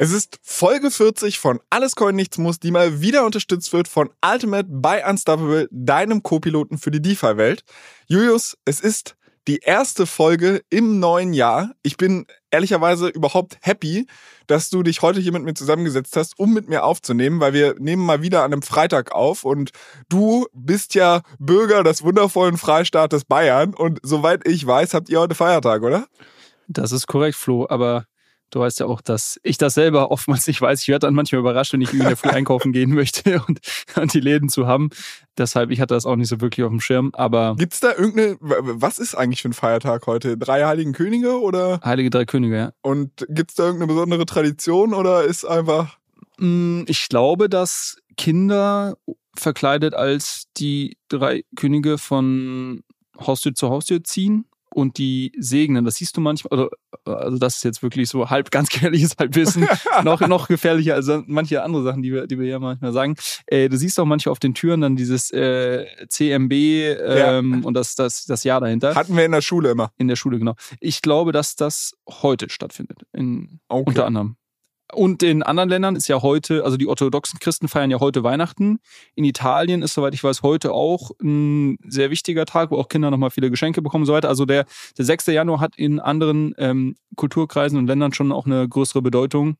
[0.00, 4.10] Es ist Folge 40 von Alles Coin Nichts Muss, die mal wieder unterstützt wird von
[4.24, 7.64] Ultimate by Unstoppable, deinem Co-Piloten für die DeFi-Welt.
[8.06, 9.16] Julius, es ist
[9.48, 11.72] die erste Folge im neuen Jahr.
[11.82, 14.06] Ich bin ehrlicherweise überhaupt happy,
[14.46, 17.74] dass du dich heute hier mit mir zusammengesetzt hast, um mit mir aufzunehmen, weil wir
[17.80, 19.72] nehmen mal wieder an einem Freitag auf und
[20.08, 25.34] du bist ja Bürger des wundervollen Freistaates Bayern und soweit ich weiß, habt ihr heute
[25.34, 26.06] Feiertag, oder?
[26.68, 28.06] Das ist korrekt, Flo, aber
[28.50, 30.82] Du weißt ja auch, dass ich das selber oftmals nicht weiß.
[30.82, 33.60] Ich werde dann manchmal überrascht, wenn ich in der Früh einkaufen gehen möchte und,
[33.96, 34.90] und, die Läden zu haben.
[35.36, 37.10] Deshalb, ich hatte das auch nicht so wirklich auf dem Schirm.
[37.12, 40.38] Aber gibt es da irgendeine, was ist eigentlich für ein Feiertag heute?
[40.38, 41.80] Drei Heiligen Könige oder?
[41.84, 42.72] Heilige Drei Könige, ja.
[42.80, 45.98] Und gibt es da irgendeine besondere Tradition oder ist einfach.
[46.38, 48.96] Mm, ich glaube, dass Kinder
[49.36, 52.82] verkleidet als die drei Könige von
[53.18, 55.84] Haustür zu Haustür ziehen und die segnen.
[55.84, 56.68] Das siehst du manchmal,
[57.04, 59.66] also das ist jetzt wirklich so halb ganz gefährliches Halbwissen,
[60.04, 63.16] noch, noch gefährlicher als manche andere Sachen, die wir, die wir ja manchmal sagen.
[63.46, 67.38] Äh, du siehst auch manchmal auf den Türen dann dieses äh, CMB ähm, ja.
[67.66, 68.94] und das, das, das Jahr dahinter.
[68.94, 69.92] Hatten wir in der Schule immer.
[69.96, 70.54] In der Schule, genau.
[70.80, 73.84] Ich glaube, dass das heute stattfindet, in, okay.
[73.86, 74.36] unter anderem.
[74.92, 78.78] Und in anderen Ländern ist ja heute, also die orthodoxen Christen feiern ja heute Weihnachten.
[79.14, 83.10] In Italien ist, soweit ich weiß, heute auch ein sehr wichtiger Tag, wo auch Kinder
[83.10, 84.28] nochmal viele Geschenke bekommen und so weiter.
[84.28, 84.64] Also der,
[84.96, 85.26] der 6.
[85.26, 89.56] Januar hat in anderen ähm, Kulturkreisen und Ländern schon auch eine größere Bedeutung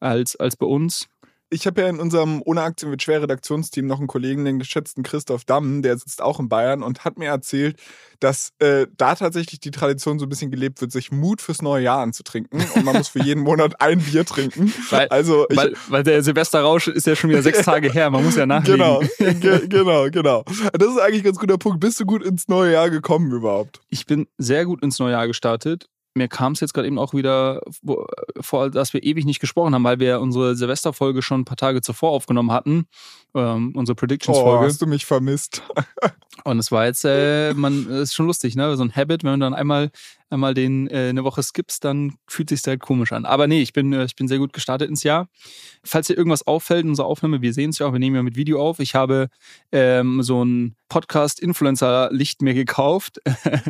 [0.00, 1.08] als, als bei uns
[1.50, 5.02] ich habe ja in unserem Ohne Aktien wird schwer Redaktionsteam noch einen Kollegen, den geschätzten
[5.02, 7.76] Christoph Damm, der sitzt auch in Bayern und hat mir erzählt,
[8.20, 11.82] dass äh, da tatsächlich die Tradition so ein bisschen gelebt wird, sich Mut fürs neue
[11.82, 12.62] Jahr anzutrinken.
[12.74, 14.72] Und man muss für jeden Monat ein Bier trinken.
[14.90, 18.24] Weil, also ich, weil, weil der Silvesterrausch ist ja schon wieder sechs Tage her, man
[18.24, 18.78] muss ja nachlegen.
[18.78, 20.44] Genau, ge genau, genau.
[20.72, 21.80] Das ist eigentlich ein ganz guter Punkt.
[21.80, 23.80] Bist du gut ins neue Jahr gekommen überhaupt?
[23.88, 27.14] Ich bin sehr gut ins neue Jahr gestartet mir kam es jetzt gerade eben auch
[27.14, 27.60] wieder
[28.40, 31.82] vor, dass wir ewig nicht gesprochen haben, weil wir unsere Silvesterfolge schon ein paar Tage
[31.82, 32.86] zuvor aufgenommen hatten.
[33.34, 34.64] Ähm, unsere Predictions-Folge.
[34.64, 35.62] Oh, hast du mich vermisst?
[36.44, 38.76] Und es war jetzt, äh, man, ist schon lustig, ne?
[38.76, 39.90] So ein Habit, wenn man dann einmal
[40.30, 43.24] einmal den äh, eine Woche skippst, dann fühlt sich halt komisch an.
[43.24, 45.28] Aber nee, ich bin, äh, ich bin sehr gut gestartet ins Jahr.
[45.84, 48.22] Falls dir irgendwas auffällt in unserer Aufnahme, wir sehen es ja auch, wir nehmen ja
[48.22, 48.78] mit Video auf.
[48.78, 49.28] Ich habe
[49.72, 53.20] ähm, so ein Podcast-Influencer-Licht mir gekauft,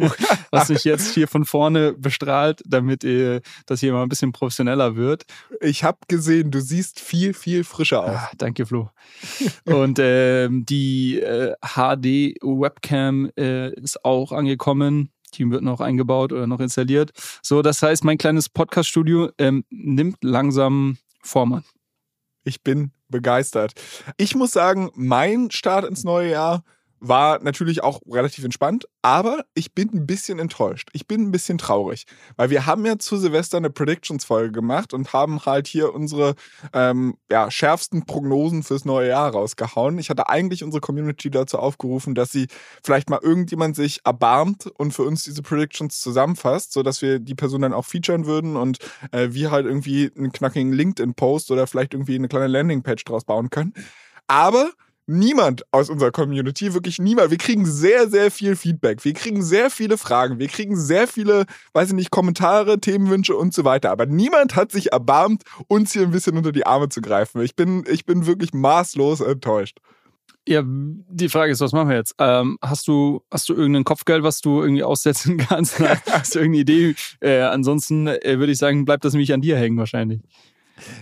[0.51, 4.97] was sich jetzt hier von vorne bestrahlt, damit äh, das hier mal ein bisschen professioneller
[4.97, 5.25] wird.
[5.61, 8.17] Ich habe gesehen, du siehst viel, viel frischer aus.
[8.17, 8.91] Ah, danke, Flo.
[9.65, 15.11] Und ähm, die äh, HD-Webcam äh, ist auch angekommen.
[15.31, 17.11] Team wird noch eingebaut oder noch installiert.
[17.43, 21.65] So, das heißt, mein kleines Podcast-Studio ähm, nimmt langsam Form an.
[22.45, 23.73] Ich bin begeistert.
[24.17, 26.65] Ich muss sagen, mein Start ins neue Jahr
[27.01, 30.91] war natürlich auch relativ entspannt, aber ich bin ein bisschen enttäuscht.
[30.93, 32.05] Ich bin ein bisschen traurig,
[32.37, 36.35] weil wir haben ja zu Silvester eine Predictions-Folge gemacht und haben halt hier unsere
[36.75, 39.99] ähm, ja, schärfsten Prognosen fürs neue Jahr rausgehauen.
[39.99, 42.49] Ich hatte eigentlich unsere Community dazu aufgerufen, dass sie
[42.85, 47.63] vielleicht mal irgendjemand sich erbarmt und für uns diese Predictions zusammenfasst, sodass wir die Person
[47.63, 48.79] dann auch featuren würden und
[49.13, 53.49] äh, wir halt irgendwie einen knackigen LinkedIn-Post oder vielleicht irgendwie eine kleine Landingpage draus bauen
[53.49, 53.73] können.
[54.27, 54.71] Aber
[55.11, 57.31] niemand aus unserer Community, wirklich niemand.
[57.31, 59.05] Wir kriegen sehr, sehr viel Feedback.
[59.05, 60.39] Wir kriegen sehr viele Fragen.
[60.39, 63.91] Wir kriegen sehr viele, weiß ich nicht, Kommentare, Themenwünsche und so weiter.
[63.91, 67.43] Aber niemand hat sich erbarmt, uns hier ein bisschen unter die Arme zu greifen.
[67.43, 69.79] Ich bin, ich bin wirklich maßlos enttäuscht.
[70.49, 72.15] Ja, die Frage ist, was machen wir jetzt?
[72.19, 75.79] Ähm, hast du, hast du irgendein Kopfgeld, was du irgendwie aussetzen kannst?
[76.11, 76.95] hast du irgendeine Idee?
[77.21, 80.21] Äh, ansonsten äh, würde ich sagen, bleibt das nämlich an dir hängen wahrscheinlich.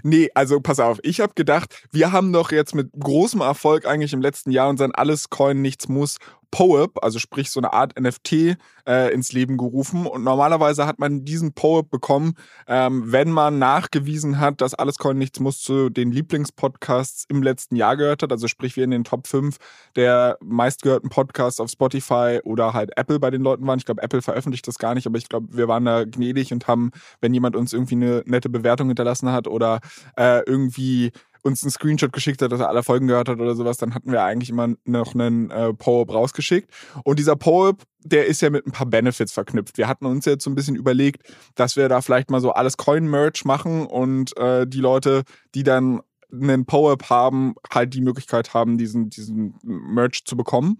[0.03, 4.13] Nee, also pass auf, ich habe gedacht, wir haben doch jetzt mit großem Erfolg eigentlich
[4.13, 6.19] im letzten Jahr unseren Alles Coin Nichts Muss
[6.51, 8.57] POEP, also sprich so eine Art NFT,
[8.87, 10.07] äh, ins Leben gerufen.
[10.07, 12.35] Und normalerweise hat man diesen POEP bekommen,
[12.67, 17.77] ähm, wenn man nachgewiesen hat, dass Alles Coin Nichts Muss zu den Lieblingspodcasts im letzten
[17.77, 18.33] Jahr gehört hat.
[18.33, 19.57] Also sprich, wir in den Top 5
[19.97, 23.79] der meistgehörten Podcasts auf Spotify oder halt Apple bei den Leuten waren.
[23.79, 26.67] Ich glaube, Apple veröffentlicht das gar nicht, aber ich glaube, wir waren da gnädig und
[26.67, 26.91] haben,
[27.21, 29.81] wenn jemand uns irgendwie eine nette Bewertung hinterlassen hat oder
[30.17, 31.13] äh, irgendwie
[31.49, 34.13] uns einen Screenshot geschickt hat, dass er alle Folgen gehört hat oder sowas, dann hatten
[34.13, 36.71] wir eigentlich immer noch einen äh, Po-Up rausgeschickt.
[37.03, 39.77] Und dieser Po-Up, der ist ja mit ein paar Benefits verknüpft.
[39.77, 41.23] Wir hatten uns jetzt so ein bisschen überlegt,
[41.57, 45.25] dass wir da vielleicht mal so alles Coin-Merch machen und äh, die Leute,
[45.55, 46.01] die dann
[46.31, 50.79] einen Po-Up haben, halt die Möglichkeit haben, diesen, diesen Merch zu bekommen.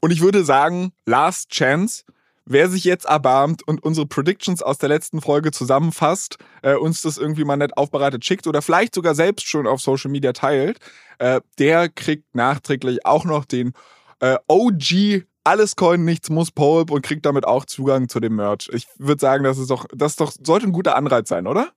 [0.00, 2.04] Und ich würde sagen, Last Chance
[2.44, 7.18] Wer sich jetzt erbarmt und unsere Predictions aus der letzten Folge zusammenfasst, äh, uns das
[7.18, 10.78] irgendwie mal nett aufbereitet schickt oder vielleicht sogar selbst schon auf Social Media teilt,
[11.18, 13.72] äh, der kriegt nachträglich auch noch den
[14.20, 18.68] äh, OG alles Coin, nichts muss Pulp und kriegt damit auch Zugang zu dem Merch.
[18.72, 21.72] Ich würde sagen, das ist doch, das doch, sollte ein guter Anreiz sein, oder?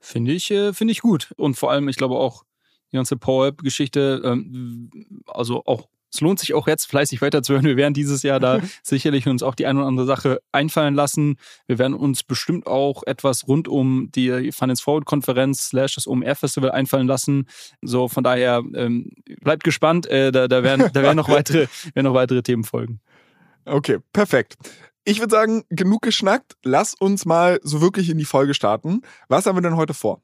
[0.00, 1.32] Finde ich, äh, finde ich gut.
[1.36, 2.44] Und vor allem, ich glaube auch,
[2.90, 4.90] die ganze Pulp-Geschichte, ähm,
[5.26, 7.64] also auch es lohnt sich auch jetzt fleißig weiterzuhören.
[7.64, 11.36] Wir werden dieses Jahr da sicherlich uns auch die eine oder andere Sache einfallen lassen.
[11.66, 16.34] Wir werden uns bestimmt auch etwas rund um die Finance Forward Konferenz slash das OMR
[16.34, 17.46] Festival einfallen lassen.
[17.80, 19.10] So von daher ähm,
[19.40, 20.06] bleibt gespannt.
[20.06, 23.00] Äh, da, da, werden, da werden noch weitere, werden noch weitere Themen folgen.
[23.64, 24.56] Okay, perfekt.
[25.04, 26.56] Ich würde sagen, genug geschnackt.
[26.62, 29.02] Lass uns mal so wirklich in die Folge starten.
[29.28, 30.20] Was haben wir denn heute vor?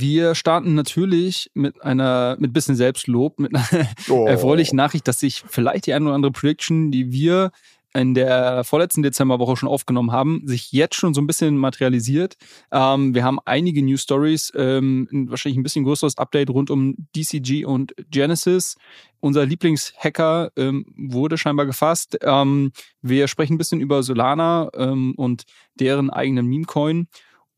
[0.00, 3.66] Wir starten natürlich mit einer, mit bisschen Selbstlob, mit einer
[4.08, 4.26] oh.
[4.26, 7.50] erfreulichen Nachricht, dass sich vielleicht die eine oder andere Prediction, die wir
[7.94, 12.36] in der vorletzten Dezemberwoche schon aufgenommen haben, sich jetzt schon so ein bisschen materialisiert.
[12.70, 17.64] Ähm, wir haben einige News Stories, ähm, wahrscheinlich ein bisschen größeres Update rund um DCG
[17.64, 18.76] und Genesis.
[19.20, 22.18] Unser Lieblingshacker ähm, wurde scheinbar gefasst.
[22.22, 22.70] Ähm,
[23.02, 25.44] wir sprechen ein bisschen über Solana ähm, und
[25.80, 27.08] deren eigenen Meme-Coin.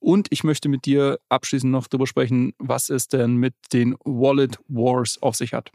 [0.00, 4.58] Und ich möchte mit dir abschließend noch darüber sprechen, was es denn mit den Wallet
[4.66, 5.70] Wars auf sich hat.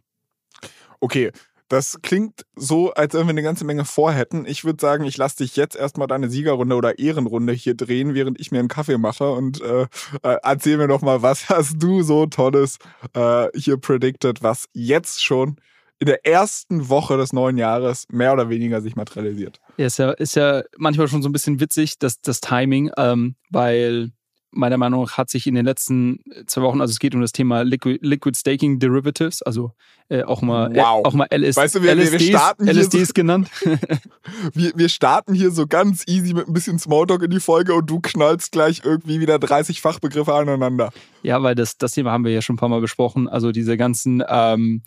[0.99, 1.31] Okay,
[1.67, 4.45] das klingt so, als wenn wir eine ganze Menge vorhätten.
[4.45, 8.39] Ich würde sagen, ich lasse dich jetzt erstmal deine Siegerrunde oder Ehrenrunde hier drehen, während
[8.39, 9.87] ich mir einen Kaffee mache und äh,
[10.21, 12.77] äh, erzähl mir doch mal, was hast du so Tolles
[13.13, 15.57] äh, hier predicted, was jetzt schon
[15.99, 19.59] in der ersten Woche des neuen Jahres mehr oder weniger sich materialisiert.
[19.77, 23.35] Ja, ist ja, ist ja manchmal schon so ein bisschen witzig, dass das Timing, ähm,
[23.49, 24.11] weil
[24.55, 27.33] meiner Meinung nach hat sich in den letzten zwei Wochen, also es geht um das
[27.33, 29.71] Thema Liquid, Liquid Staking Derivatives, also
[30.07, 31.05] äh, auch mal, äh, wow.
[31.05, 33.49] auch mal LS, weißt du, wir, LSDs, wir starten LSDs so, genannt.
[34.53, 37.89] wir, wir starten hier so ganz easy mit ein bisschen Smalltalk in die Folge und
[37.89, 40.91] du knallst gleich irgendwie wieder 30 Fachbegriffe aneinander.
[41.21, 43.27] Ja, weil das, das Thema haben wir ja schon ein paar Mal besprochen.
[43.27, 44.83] Also diese ganzen ähm,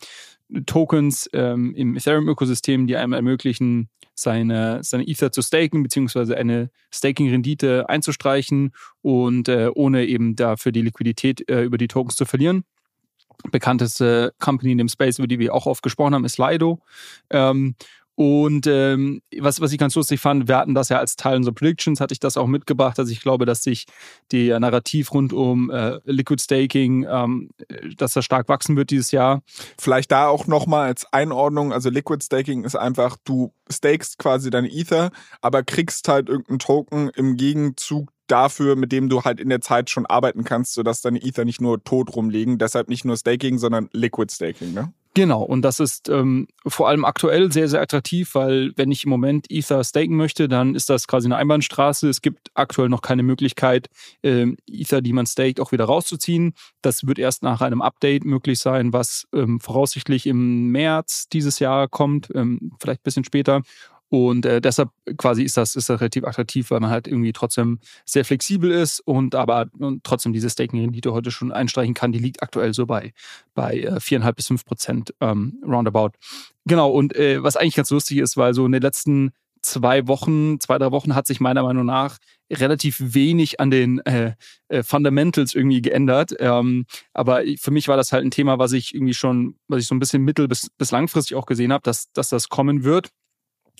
[0.65, 7.87] Tokens ähm, im Ethereum-Ökosystem, die einem ermöglichen, seine, seine Ether zu staken, beziehungsweise eine Staking-Rendite
[7.87, 12.63] einzustreichen und äh, ohne eben dafür die Liquidität äh, über die Tokens zu verlieren.
[13.51, 16.81] Bekannteste Company in dem Space, über die wir auch oft gesprochen haben, ist Lido.
[17.29, 17.75] Ähm,
[18.19, 21.53] und ähm, was, was ich ganz lustig fand, wir hatten das ja als Teil unserer
[21.55, 22.99] Predictions, hatte ich das auch mitgebracht.
[22.99, 23.85] Also ich glaube, dass sich
[24.33, 27.51] der Narrativ rund um äh, Liquid Staking, ähm,
[27.95, 29.41] dass das stark wachsen wird dieses Jahr.
[29.79, 34.69] Vielleicht da auch nochmal als Einordnung, also Liquid Staking ist einfach, du stakest quasi deine
[34.69, 39.61] Ether, aber kriegst halt irgendeinen Token im Gegenzug dafür, mit dem du halt in der
[39.61, 42.57] Zeit schon arbeiten kannst, sodass deine Ether nicht nur tot rumliegen.
[42.57, 44.91] Deshalb nicht nur Staking, sondern Liquid Staking, ne?
[45.15, 49.09] Genau, und das ist ähm, vor allem aktuell sehr, sehr attraktiv, weil wenn ich im
[49.09, 52.07] Moment Ether staken möchte, dann ist das quasi eine Einbahnstraße.
[52.07, 53.89] Es gibt aktuell noch keine Möglichkeit,
[54.21, 56.53] ähm, Ether, die man staked, auch wieder rauszuziehen.
[56.83, 61.87] Das wird erst nach einem Update möglich sein, was ähm, voraussichtlich im März dieses Jahr
[61.87, 63.63] kommt, ähm, vielleicht ein bisschen später.
[64.09, 67.79] Und äh, deshalb quasi ist das, ist das relativ attraktiv, weil man halt irgendwie trotzdem
[68.05, 72.11] sehr flexibel ist und aber und trotzdem diese Staking-Rendite heute schon einstreichen kann.
[72.11, 73.13] Die liegt aktuel so bei,
[73.53, 76.11] bei äh, 4,5 bis 5 Prozent ähm, roundabout.
[76.65, 80.59] Genau, und äh, was eigentlich ganz lustig ist, weil so in den letzten zwei Wochen,
[80.59, 82.17] zwei, drei Wochen hat sich meiner Meinung nach
[82.51, 84.33] relativ wenig an den äh,
[84.69, 86.33] äh, Fundamentals irgendwie geändert.
[86.39, 89.87] Ähm, aber für mich war das halt ein Thema, was ich irgendwie schon, was ich
[89.87, 93.09] so ein bisschen mittel- bis, bis langfristig auch gesehen habe, dass, dass das kommen wird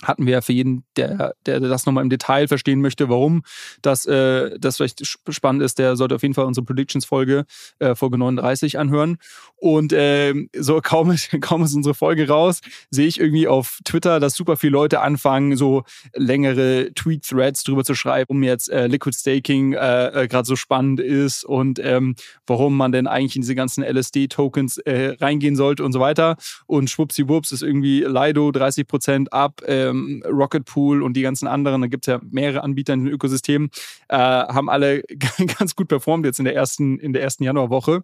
[0.03, 3.43] hatten wir ja für jeden, der, der das nochmal im Detail verstehen möchte, warum
[3.81, 7.45] das, äh, das vielleicht spannend ist, der sollte auf jeden Fall unsere Predictions-Folge,
[7.79, 9.17] äh, Folge 39, anhören.
[9.57, 14.35] Und äh, so kaum kaum ist unsere Folge raus, sehe ich irgendwie auf Twitter, dass
[14.35, 15.83] super viele Leute anfangen, so
[16.15, 20.99] längere Tweet-Threads drüber zu schreiben, um jetzt äh, Liquid Staking äh, äh, gerade so spannend
[20.99, 22.15] ist und ähm,
[22.47, 26.37] warum man denn eigentlich in diese ganzen LSD-Tokens äh, reingehen sollte und so weiter.
[26.67, 31.81] Und schwuppsiwupps ist irgendwie Lido 30% ab, äh, ähm, Rocket Pool und die ganzen anderen,
[31.81, 33.69] da gibt es ja mehrere Anbieter in dem Ökosystem,
[34.07, 35.03] äh, haben alle
[35.59, 38.03] ganz gut performt jetzt in der ersten, in der ersten Januarwoche.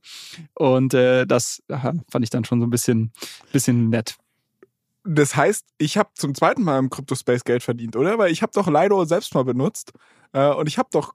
[0.53, 3.11] Und äh, das fand ich dann schon so ein bisschen,
[3.51, 4.17] bisschen nett.
[5.03, 8.17] Das heißt, ich habe zum zweiten Mal im Crypto-Space Geld verdient, oder?
[8.17, 9.93] Weil ich habe doch Lido selbst mal benutzt
[10.33, 11.13] äh, und ich habe doch,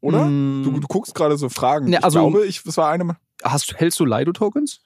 [0.00, 0.26] oder?
[0.26, 0.62] Mm.
[0.62, 1.88] Du, du, guckst gerade so Fragen.
[1.88, 3.16] Ja, also, ich glaube, ich, es war eine.
[3.42, 4.80] hast, hältst du Lido-Tokens?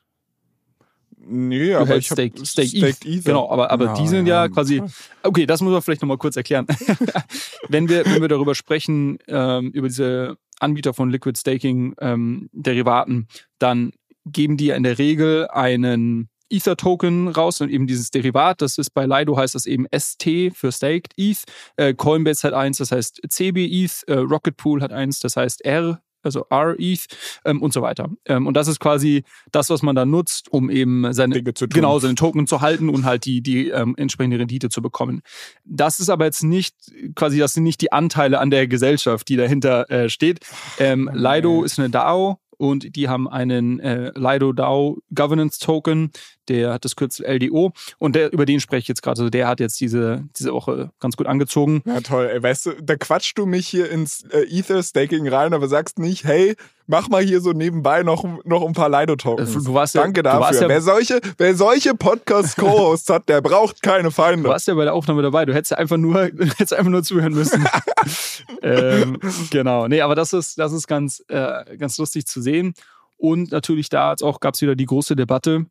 [1.29, 3.05] Nee, Du aber ich habe Stake, Stake ETH.
[3.05, 3.23] Ether.
[3.25, 4.83] Genau, aber, aber die sind ja, quasi.
[5.23, 6.67] Okay, das muss man vielleicht nochmal kurz erklären.
[7.69, 13.27] wenn, wir, wenn wir darüber sprechen, ähm, über diese Anbieter von Liquid Staking ähm, Derivaten,
[13.59, 13.93] dann
[14.25, 18.91] geben die ja in der Regel einen Ether-Token raus und eben dieses Derivat, das ist
[18.91, 21.43] bei Lido heißt das eben ST für Staked ETH.
[21.77, 24.05] Äh, Coinbase hat eins, das heißt CB ETH.
[24.07, 27.07] Äh, Rocket Pool hat eins, das heißt R also R-ETH
[27.45, 28.11] ähm, und so weiter.
[28.27, 31.67] Ähm, und das ist quasi das, was man dann nutzt, um eben seine, Dinge zu
[31.67, 31.75] tun.
[31.75, 35.23] genau, seine Token zu halten und halt die, die ähm, entsprechende Rendite zu bekommen.
[35.65, 36.77] Das ist aber jetzt nicht,
[37.15, 40.41] quasi, das sind nicht die Anteile an der Gesellschaft, die dahinter äh, steht.
[40.79, 46.11] Ähm, Lido ist eine DAO und die haben einen äh, Lido DAO Governance Token,
[46.49, 49.21] der hat das Kürzel LDO und der, über den spreche ich jetzt gerade.
[49.21, 51.83] Also der hat jetzt diese, diese Woche ganz gut angezogen.
[51.87, 52.29] Ja, toll.
[52.33, 56.25] Ey, weißt du, da quatschst du mich hier ins äh, Ether-Staking rein, aber sagst nicht,
[56.25, 56.55] hey,
[56.87, 59.51] mach mal hier so nebenbei noch, noch ein paar Lido-Tokens.
[59.57, 60.63] Äh, Du warst ja- Danke du warst dafür.
[60.63, 64.49] ja- wer solche, wer solche Podcast-Co-Hosts hat, der braucht keine Du Feinde.
[64.49, 65.45] warst ja bei der Aufnahme dabei.
[65.47, 67.67] Du hättest ja einfach nur, du hättest einfach nur zuhören müssen.
[68.63, 69.19] ähm,
[69.51, 69.89] genau.
[69.89, 72.75] Nee, aber das ist, das ist ganz, äh, ganz lustig zu sehen.
[73.19, 75.67] Und natürlich da auch gab es wieder die große Debatte.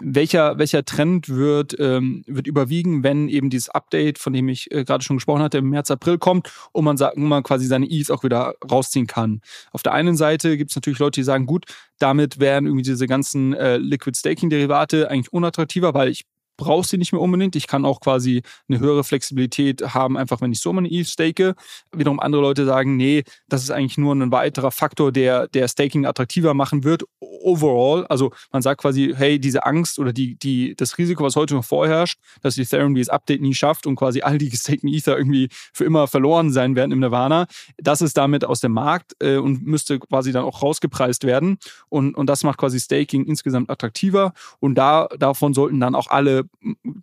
[0.00, 4.84] Welcher, welcher Trend wird, ähm, wird überwiegen, wenn eben dieses Update, von dem ich äh,
[4.84, 8.10] gerade schon gesprochen hatte, im März, April kommt und man sagt, man quasi seine ETH
[8.10, 9.42] auch wieder rausziehen kann.
[9.70, 11.66] Auf der einen Seite gibt es natürlich Leute, die sagen, gut,
[11.98, 16.24] damit wären irgendwie diese ganzen äh, Liquid Staking Derivate eigentlich unattraktiver, weil ich
[16.56, 17.56] brauche sie nicht mehr unbedingt.
[17.56, 21.54] Ich kann auch quasi eine höhere Flexibilität haben, einfach wenn ich so meine ETH stake.
[21.92, 26.06] Wiederum andere Leute sagen, nee, das ist eigentlich nur ein weiterer Faktor, der, der Staking
[26.06, 27.04] attraktiver machen wird.
[27.20, 31.54] Overall, also man sagt quasi, hey, diese Angst oder die, die, das Risiko, was heute
[31.54, 35.48] noch vorherrscht, dass Ethereum dieses Update nie schafft und quasi all die gestakten Ether irgendwie
[35.72, 37.46] für immer verloren sein werden im Nirvana,
[37.78, 41.58] das ist damit aus dem Markt äh, und müsste quasi dann auch rausgepreist werden.
[41.88, 44.32] Und, und das macht quasi Staking insgesamt attraktiver.
[44.60, 46.41] Und da, davon sollten dann auch alle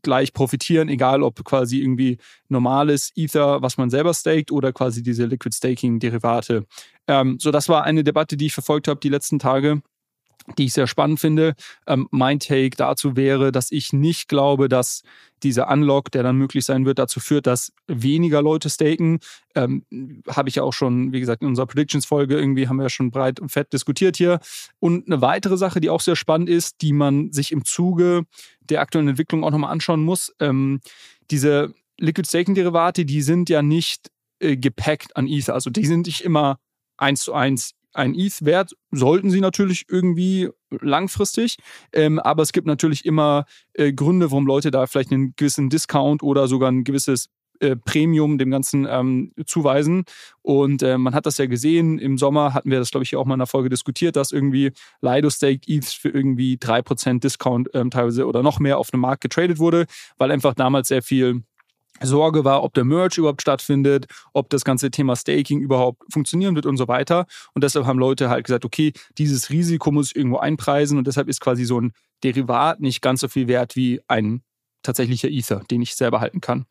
[0.01, 2.17] gleich profitieren, egal ob quasi irgendwie
[2.47, 6.65] normales Ether, was man selber staked, oder quasi diese Liquid Staking Derivate.
[7.07, 9.81] Ähm, so, das war eine Debatte, die ich verfolgt habe die letzten Tage
[10.57, 11.55] die ich sehr spannend finde.
[11.87, 15.03] Ähm, mein Take dazu wäre, dass ich nicht glaube, dass
[15.43, 19.19] dieser Unlock, der dann möglich sein wird, dazu führt, dass weniger Leute staken.
[19.55, 19.85] Ähm,
[20.27, 23.11] Habe ich ja auch schon, wie gesagt, in unserer Predictions-Folge irgendwie haben wir ja schon
[23.11, 24.39] breit und fett diskutiert hier.
[24.79, 28.23] Und eine weitere Sache, die auch sehr spannend ist, die man sich im Zuge
[28.61, 30.81] der aktuellen Entwicklung auch nochmal anschauen muss, ähm,
[31.31, 35.53] diese Liquid Staking Derivate, die sind ja nicht äh, gepackt an Ether.
[35.53, 36.59] Also die sind nicht immer
[36.97, 41.57] eins zu eins ein ETH wert, sollten sie natürlich irgendwie langfristig.
[41.93, 46.23] Ähm, aber es gibt natürlich immer äh, Gründe, warum Leute da vielleicht einen gewissen Discount
[46.23, 47.29] oder sogar ein gewisses
[47.59, 50.05] äh, Premium dem Ganzen ähm, zuweisen.
[50.41, 53.25] Und äh, man hat das ja gesehen, im Sommer hatten wir das, glaube ich, auch
[53.25, 57.91] mal in einer Folge diskutiert, dass irgendwie Lido Staked ETH für irgendwie 3% Discount ähm,
[57.91, 59.87] teilweise oder noch mehr auf dem Markt getradet wurde,
[60.17, 61.43] weil einfach damals sehr viel
[62.01, 66.65] Sorge war, ob der Merge überhaupt stattfindet, ob das ganze Thema Staking überhaupt funktionieren wird
[66.65, 67.25] und so weiter.
[67.53, 71.27] Und deshalb haben Leute halt gesagt, okay, dieses Risiko muss ich irgendwo einpreisen und deshalb
[71.27, 74.41] ist quasi so ein Derivat nicht ganz so viel wert wie ein
[74.83, 76.65] tatsächlicher Ether, den ich selber halten kann.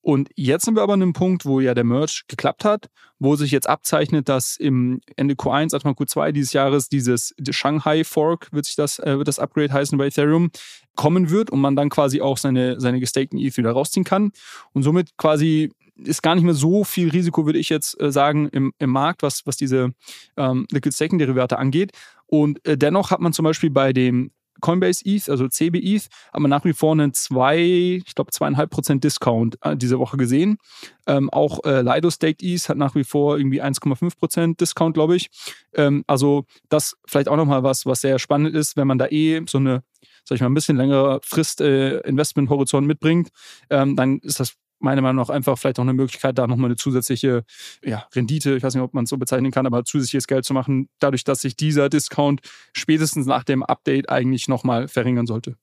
[0.00, 2.88] Und jetzt sind wir aber an einem Punkt, wo ja der Merge geklappt hat,
[3.18, 8.48] wo sich jetzt abzeichnet, dass im Ende Q1, Anfang Q2 dieses Jahres dieses Shanghai Fork,
[8.52, 10.50] wird sich das, äh, wird das Upgrade heißen bei Ethereum,
[10.96, 14.32] kommen wird und man dann quasi auch seine, seine gestakten ETH wieder rausziehen kann.
[14.72, 18.48] Und somit quasi ist gar nicht mehr so viel Risiko, würde ich jetzt äh, sagen,
[18.48, 19.92] im, im Markt, was, was diese
[20.36, 21.92] ähm, Liquid Staking Derivate angeht.
[22.26, 26.42] Und äh, dennoch hat man zum Beispiel bei dem Coinbase ETH, also CB ETH, haben
[26.42, 27.58] wir nach wie vor einen zwei,
[28.04, 30.58] ich glaube zweieinhalb Prozent Discount äh, diese Woche gesehen.
[31.06, 35.16] Ähm, auch äh, Lido Staked ETH hat nach wie vor irgendwie 1,5 Prozent Discount, glaube
[35.16, 35.30] ich.
[35.74, 39.42] Ähm, also das vielleicht auch nochmal was, was sehr spannend ist, wenn man da eh
[39.48, 39.82] so eine,
[40.24, 43.30] sag ich mal, ein bisschen längere Frist äh, Investmenthorizont mitbringt,
[43.70, 46.76] ähm, dann ist das meiner Meinung nach einfach vielleicht auch eine Möglichkeit, da nochmal eine
[46.76, 47.44] zusätzliche
[47.84, 50.54] ja, Rendite, ich weiß nicht, ob man es so bezeichnen kann, aber zusätzliches Geld zu
[50.54, 52.40] machen, dadurch, dass sich dieser Discount
[52.72, 55.56] spätestens nach dem Update eigentlich nochmal verringern sollte.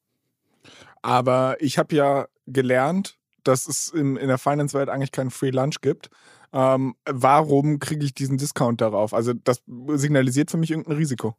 [1.02, 5.82] Aber ich habe ja gelernt, dass es in, in der Finance-Welt eigentlich keinen Free Lunch
[5.82, 6.10] gibt.
[6.54, 9.14] Ähm, warum kriege ich diesen Discount darauf?
[9.14, 9.62] Also das
[9.94, 11.36] signalisiert für mich irgendein Risiko.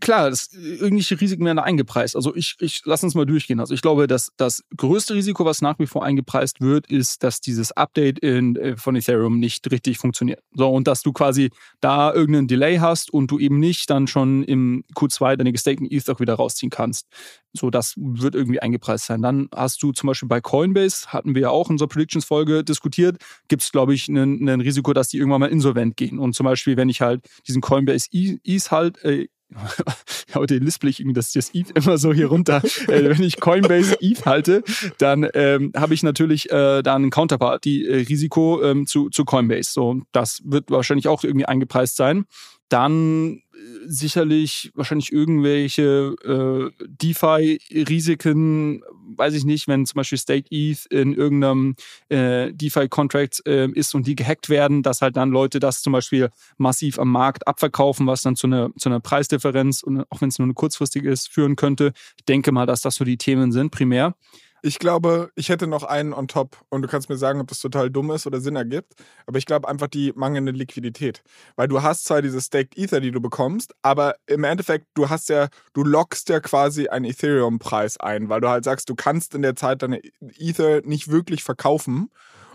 [0.00, 2.14] Klar, das, irgendwelche Risiken werden da eingepreist.
[2.14, 3.58] Also ich, ich lass uns mal durchgehen.
[3.58, 7.40] Also ich glaube, dass das größte Risiko, was nach wie vor eingepreist wird, ist, dass
[7.40, 10.40] dieses Update in, äh, von Ethereum nicht richtig funktioniert.
[10.54, 11.50] So, und dass du quasi
[11.80, 16.08] da irgendeinen Delay hast und du eben nicht dann schon im Q2 deine gestakten ETH
[16.08, 17.08] auch wieder rausziehen kannst.
[17.52, 19.22] So, das wird irgendwie eingepreist sein.
[19.22, 23.16] Dann hast du zum Beispiel bei Coinbase, hatten wir ja auch in unserer Predictions-Folge diskutiert,
[23.48, 24.08] gibt es, glaube ich,
[24.40, 26.18] ein Risiko, dass die irgendwann mal insolvent gehen.
[26.18, 29.28] Und zum Beispiel, wenn ich halt diesen Coinbase ETH halt, äh,
[30.34, 32.62] heute lispel ich irgendwie das, das ETH immer so hier runter.
[32.88, 34.62] äh, wenn ich Coinbase ETH halte,
[34.98, 39.72] dann ähm, habe ich natürlich äh, da ein Counterparty-Risiko ähm, zu, zu Coinbase.
[39.72, 42.26] So, das wird wahrscheinlich auch irgendwie eingepreist sein.
[42.68, 43.40] Dann
[43.86, 48.82] sicherlich wahrscheinlich irgendwelche äh, DeFi-Risiken,
[49.16, 51.74] weiß ich nicht, wenn zum Beispiel State ETH in irgendeinem
[52.08, 56.30] äh, DeFi-Contract äh, ist und die gehackt werden, dass halt dann Leute das zum Beispiel
[56.56, 60.38] massiv am Markt abverkaufen, was dann zu einer, zu einer Preisdifferenz und auch wenn es
[60.38, 61.92] nur eine kurzfristige ist, führen könnte.
[62.16, 64.14] Ich denke mal, dass das so die Themen sind, primär.
[64.62, 67.60] Ich glaube, ich hätte noch einen on top und du kannst mir sagen, ob das
[67.60, 68.94] total dumm ist oder Sinn ergibt.
[69.26, 71.22] Aber ich glaube einfach die mangelnde Liquidität.
[71.56, 75.28] Weil du hast zwar diese Staked Ether, die du bekommst, aber im Endeffekt, du hast
[75.28, 79.42] ja, du lockst ja quasi einen Ethereum-Preis ein, weil du halt sagst, du kannst in
[79.42, 82.10] der Zeit deine Ether nicht wirklich verkaufen.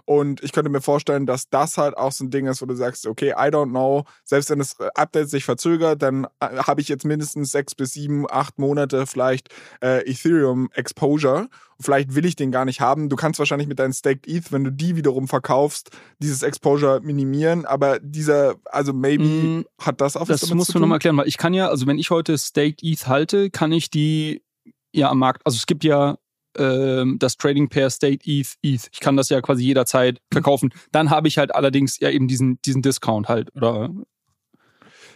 [0.05, 2.75] Und ich könnte mir vorstellen, dass das halt auch so ein Ding ist, wo du
[2.75, 6.89] sagst, okay, I don't know, selbst wenn das Update sich verzögert, dann äh, habe ich
[6.89, 9.50] jetzt mindestens sechs bis sieben, acht Monate vielleicht
[9.81, 11.48] äh, Ethereum Exposure.
[11.79, 13.07] Vielleicht will ich den gar nicht haben.
[13.07, 17.65] Du kannst wahrscheinlich mit deinen Staked ETH, wenn du die wiederum verkaufst, dieses Exposure minimieren.
[17.65, 21.27] Aber dieser, also maybe mm, hat das auch was Das musst du nochmal erklären, weil
[21.27, 24.43] ich kann ja, also wenn ich heute Staked ETH halte, kann ich die
[24.91, 26.17] ja am Markt, also es gibt ja
[26.57, 28.89] ähm, das Trading Pair State ETH, ETH.
[28.91, 30.33] Ich kann das ja quasi jederzeit mhm.
[30.33, 30.74] verkaufen.
[30.91, 33.89] Dann habe ich halt allerdings ja eben diesen, diesen Discount halt, oder?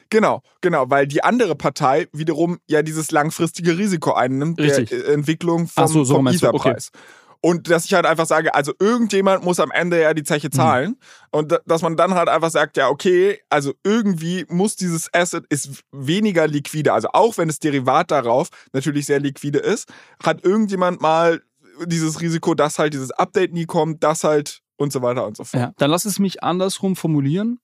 [0.09, 4.89] Genau, genau, weil die andere Partei wiederum ja dieses langfristige Risiko einnimmt, Richtig.
[4.89, 6.91] der Entwicklung vom, so, so vom Ether-Preis.
[6.93, 7.03] Okay.
[7.47, 10.51] Und dass ich halt einfach sage, also irgendjemand muss am Ende ja die Zeche mhm.
[10.51, 10.89] zahlen.
[10.89, 10.97] Mhm.
[11.31, 15.81] Und dass man dann halt einfach sagt, ja, okay, also irgendwie muss dieses Asset ist
[15.93, 16.91] weniger liquide.
[16.91, 19.87] Also auch wenn das Derivat darauf natürlich sehr liquide ist,
[20.21, 21.41] hat irgendjemand mal
[21.85, 25.45] dieses Risiko, dass halt dieses Update nie kommt, das halt und so weiter und so
[25.45, 25.63] fort.
[25.63, 27.61] Ja, dann lass es mich andersrum formulieren.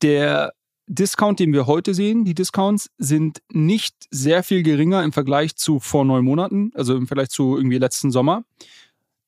[0.00, 0.54] Der
[0.88, 5.80] Discount, den wir heute sehen, die Discounts sind nicht sehr viel geringer im Vergleich zu
[5.80, 8.44] vor neun Monaten, also im Vergleich zu irgendwie letzten Sommer.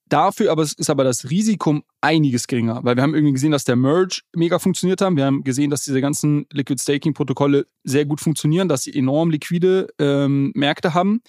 [0.08, 3.76] Dafür aber ist aber das Risiko einiges geringer, weil wir haben irgendwie gesehen, dass der
[3.76, 5.16] Merge mega funktioniert haben.
[5.16, 9.30] Wir haben gesehen, dass diese ganzen Liquid Staking Protokolle sehr gut funktionieren, dass sie enorm
[9.30, 11.20] liquide ähm, Märkte haben.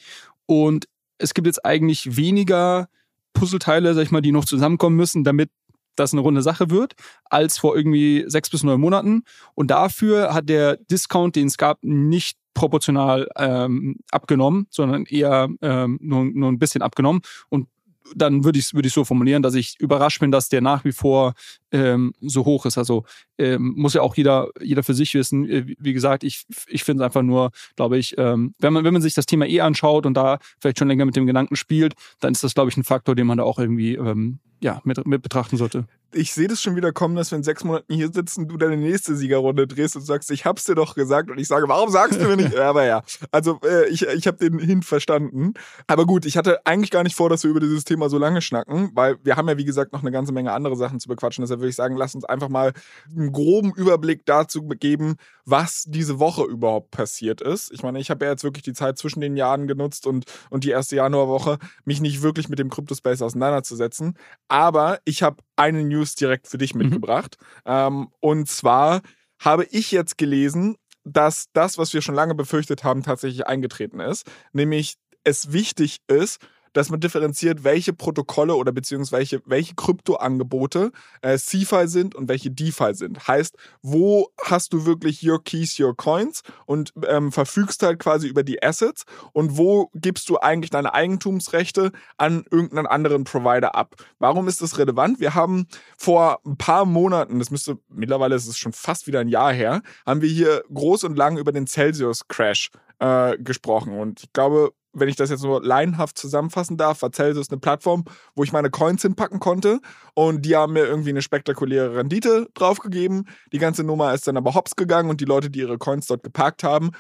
[0.46, 2.90] Und es gibt jetzt eigentlich weniger
[3.34, 5.50] Puzzleteile, sag ich mal, die noch zusammenkommen müssen, damit
[5.96, 6.94] das eine runde Sache wird,
[7.26, 9.24] als vor irgendwie sechs bis neun Monaten.
[9.56, 16.00] Und dafür hat der Discount, den es gab, nicht proportional ähm, abgenommen, sondern eher ähm,
[16.02, 17.22] nur, nur ein bisschen abgenommen.
[17.50, 17.68] Und
[18.16, 20.92] dann würde ich es würd so formulieren, dass ich überrascht bin, dass der nach wie
[20.92, 21.34] vor
[21.72, 22.78] ähm, so hoch ist.
[22.78, 23.06] Also
[23.38, 25.50] ähm, muss ja auch jeder, jeder für sich wissen.
[25.50, 28.94] Äh, wie gesagt, ich, ich finde es einfach nur, glaube ich, ähm, wenn, man, wenn
[28.94, 31.94] man sich das Thema eh anschaut und da vielleicht schon länger mit dem Gedanken spielt,
[32.20, 35.06] dann ist das, glaube ich, ein Faktor, den man da auch irgendwie ähm, ja, mit,
[35.06, 38.12] mit betrachten sollte ich sehe das schon wieder kommen, dass wir in sechs Monaten hier
[38.12, 41.30] sitzen, du deine nächste Siegerrunde drehst und sagst, ich hab's dir doch gesagt.
[41.30, 42.56] Und ich sage, warum sagst du mir nicht?
[42.58, 45.54] Aber ja, also äh, ich, ich habe den Hint verstanden.
[45.88, 48.42] Aber gut, ich hatte eigentlich gar nicht vor, dass wir über dieses Thema so lange
[48.42, 51.44] schnacken, weil wir haben ja, wie gesagt, noch eine ganze Menge andere Sachen zu bequatschen.
[51.44, 52.74] Deshalb würde ich sagen, lass uns einfach mal
[53.16, 57.72] einen groben Überblick dazu geben, was diese Woche überhaupt passiert ist.
[57.72, 60.64] Ich meine, ich habe ja jetzt wirklich die Zeit zwischen den Jahren genutzt und, und
[60.64, 64.16] die erste Januarwoche, mich nicht wirklich mit dem Crypto-Space auseinanderzusetzen.
[64.50, 66.82] Aber ich habe eine News direkt für dich mhm.
[66.82, 67.38] mitgebracht.
[67.66, 67.72] Mhm.
[67.72, 69.02] Ähm, und zwar
[69.40, 74.30] habe ich jetzt gelesen, dass das, was wir schon lange befürchtet haben, tatsächlich eingetreten ist.
[74.52, 76.40] Nämlich es wichtig ist,
[76.74, 82.94] dass man differenziert, welche Protokolle oder beziehungsweise welche Kryptoangebote äh, CeFi sind und welche DeFi
[82.94, 83.28] sind.
[83.28, 88.44] Heißt, wo hast du wirklich your keys, your coins und ähm, verfügst halt quasi über
[88.44, 93.96] die Assets und wo gibst du eigentlich deine Eigentumsrechte an irgendeinen anderen Provider ab?
[94.20, 95.20] Warum ist das relevant?
[95.20, 99.28] Wir haben vor ein paar Monaten, das müsste mittlerweile ist es schon fast wieder ein
[99.28, 104.24] Jahr her, haben wir hier groß und lang über den Celsius Crash äh, gesprochen und
[104.24, 108.44] ich glaube, wenn ich das jetzt nur laienhaft zusammenfassen darf, war Celsius eine Plattform, wo
[108.44, 109.80] ich meine Coins hinpacken konnte
[110.14, 113.28] und die haben mir irgendwie eine spektakuläre Rendite draufgegeben.
[113.52, 116.24] Die ganze Nummer ist dann aber hops gegangen und die Leute, die ihre Coins dort
[116.24, 116.92] geparkt haben,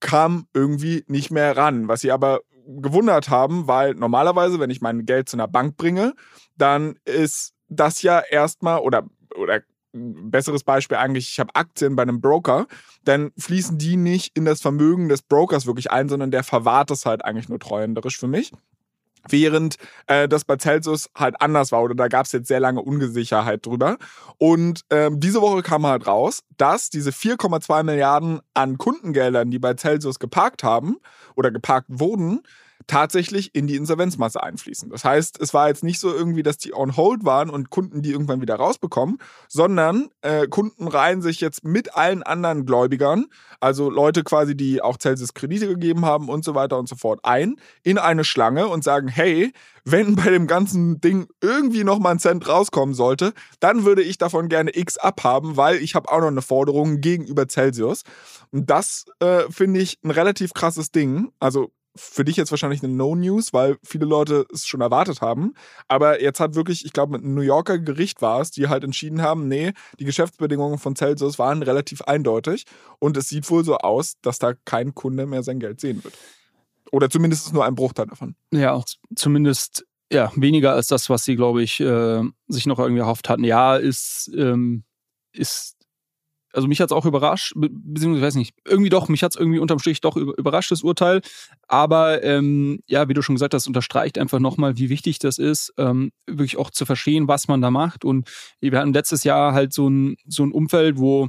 [0.00, 1.88] kamen irgendwie nicht mehr ran.
[1.88, 6.14] Was sie aber gewundert haben, weil normalerweise, wenn ich mein Geld zu einer Bank bringe,
[6.56, 12.20] dann ist das ja erstmal oder oder besseres Beispiel eigentlich, ich habe Aktien bei einem
[12.20, 12.66] Broker,
[13.04, 17.06] dann fließen die nicht in das Vermögen des Brokers wirklich ein, sondern der verwahrt es
[17.06, 18.52] halt eigentlich nur treuhänderisch für mich.
[19.28, 22.80] Während äh, das bei Celsius halt anders war oder da gab es jetzt sehr lange
[22.80, 23.98] Ungesicherheit drüber.
[24.38, 29.74] Und ähm, diese Woche kam halt raus, dass diese 4,2 Milliarden an Kundengeldern, die bei
[29.74, 30.98] Celsius geparkt haben
[31.34, 32.42] oder geparkt wurden,
[32.88, 34.90] tatsächlich in die Insolvenzmasse einfließen.
[34.90, 38.02] Das heißt, es war jetzt nicht so irgendwie, dass die on hold waren und Kunden
[38.02, 43.26] die irgendwann wieder rausbekommen, sondern äh, Kunden reihen sich jetzt mit allen anderen Gläubigern,
[43.60, 47.20] also Leute quasi, die auch Celsius Kredite gegeben haben und so weiter und so fort,
[47.22, 49.52] ein in eine Schlange und sagen, hey,
[49.84, 54.18] wenn bei dem ganzen Ding irgendwie noch mal ein Cent rauskommen sollte, dann würde ich
[54.18, 58.02] davon gerne X abhaben, weil ich habe auch noch eine Forderung gegenüber Celsius.
[58.50, 61.30] Und das äh, finde ich ein relativ krasses Ding.
[61.38, 65.54] Also für dich jetzt wahrscheinlich eine No-News, weil viele Leute es schon erwartet haben.
[65.88, 68.84] Aber jetzt hat wirklich, ich glaube, mit einem New Yorker Gericht war es, die halt
[68.84, 72.64] entschieden haben, nee, die Geschäftsbedingungen von Celsius waren relativ eindeutig.
[72.98, 76.14] Und es sieht wohl so aus, dass da kein Kunde mehr sein Geld sehen wird.
[76.92, 78.34] Oder zumindest nur ein Bruchteil davon.
[78.52, 78.82] Ja,
[79.14, 83.44] zumindest ja, weniger als das, was sie, glaube ich, äh, sich noch irgendwie erhofft hatten.
[83.44, 84.84] Ja, ist, ähm,
[85.32, 85.77] ist
[86.52, 89.58] also mich hat es auch überrascht, beziehungsweise weiß nicht, irgendwie doch, mich hat es irgendwie
[89.58, 91.20] unterm Strich doch überrascht, das Urteil.
[91.66, 95.72] Aber ähm, ja, wie du schon gesagt hast, unterstreicht einfach nochmal, wie wichtig das ist,
[95.76, 98.04] ähm, wirklich auch zu verstehen, was man da macht.
[98.04, 98.28] Und
[98.60, 101.28] wir hatten letztes Jahr halt so ein, so ein Umfeld, wo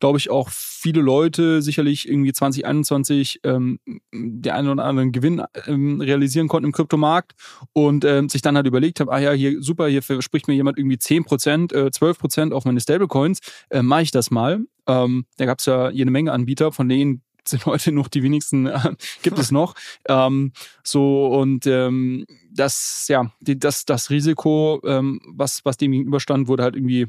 [0.00, 3.78] glaube ich, auch viele Leute sicherlich irgendwie 2021 ähm,
[4.12, 7.32] der einen oder anderen Gewinn ähm, realisieren konnten im Kryptomarkt
[7.72, 10.78] und ähm, sich dann halt überlegt haben, ah ja, hier super, hier verspricht mir jemand
[10.78, 14.60] irgendwie 10%, äh, 12% auf meine Stablecoins, äh, mache ich das mal.
[14.86, 18.66] Ähm, da gab es ja jede Menge Anbieter, von denen sind heute noch die wenigsten,
[18.66, 19.74] äh, gibt es noch.
[20.08, 26.48] Ähm, so und ähm, das, ja, die, das, das Risiko, ähm, was, was dem gegenüberstand,
[26.48, 27.06] wurde halt irgendwie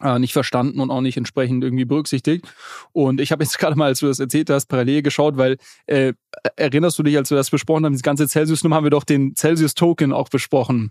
[0.00, 2.46] äh, nicht verstanden und auch nicht entsprechend irgendwie berücksichtigt.
[2.92, 6.12] Und ich habe jetzt gerade mal, als du das erzählt hast, parallel geschaut, weil äh,
[6.56, 9.36] erinnerst du dich, als wir das besprochen haben, das ganze Celsius-Nummer haben wir doch den
[9.36, 10.90] Celsius-Token auch besprochen.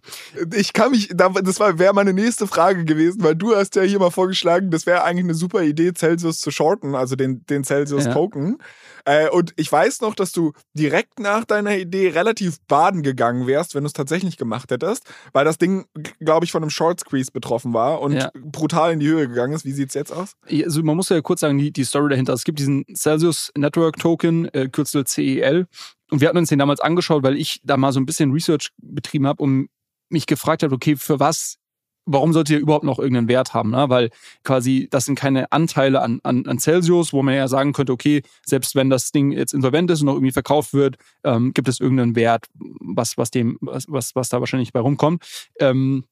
[0.55, 4.11] Ich kann mich, das wäre meine nächste Frage gewesen, weil du hast ja hier mal
[4.11, 8.57] vorgeschlagen, das wäre eigentlich eine super Idee, Celsius zu shorten, also den, den Celsius-Token.
[8.59, 8.65] Ja.
[9.05, 13.73] Äh, und ich weiß noch, dass du direkt nach deiner Idee relativ baden gegangen wärst,
[13.73, 15.85] wenn du es tatsächlich gemacht hättest, weil das Ding,
[16.19, 18.31] glaube ich, von einem Short Squeeze betroffen war und ja.
[18.35, 19.65] brutal in die Höhe gegangen ist.
[19.65, 20.35] Wie sieht es jetzt aus?
[20.49, 22.33] Also man muss ja kurz sagen, die, die Story dahinter.
[22.33, 25.67] Es gibt diesen Celsius Network Token, äh, Kürzel CEL.
[26.09, 28.71] Und wir hatten uns den damals angeschaut, weil ich da mal so ein bisschen Research
[28.77, 29.69] betrieben habe und
[30.09, 31.57] mich gefragt habe, okay, für was
[32.05, 33.71] warum sollte ihr überhaupt noch irgendeinen Wert haben?
[33.71, 33.89] Ne?
[33.89, 34.09] Weil
[34.43, 38.23] quasi das sind keine Anteile an, an, an Celsius, wo man ja sagen könnte, okay,
[38.45, 41.79] selbst wenn das Ding jetzt insolvent ist und noch irgendwie verkauft wird, ähm, gibt es
[41.79, 42.47] irgendeinen Wert,
[42.79, 45.23] was, was dem, was, was da wahrscheinlich bei rumkommt.
[45.59, 46.05] Ähm,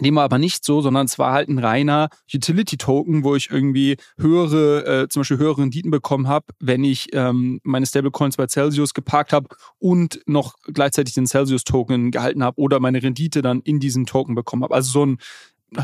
[0.00, 3.96] dem war aber nicht so, sondern es war halt ein reiner Utility-Token, wo ich irgendwie
[4.18, 8.94] höhere, äh, zum Beispiel höhere Renditen bekommen habe, wenn ich ähm, meine Stablecoins bei Celsius
[8.94, 14.06] geparkt habe und noch gleichzeitig den Celsius-Token gehalten habe oder meine Rendite dann in diesem
[14.06, 14.74] Token bekommen habe.
[14.74, 15.18] Also so ein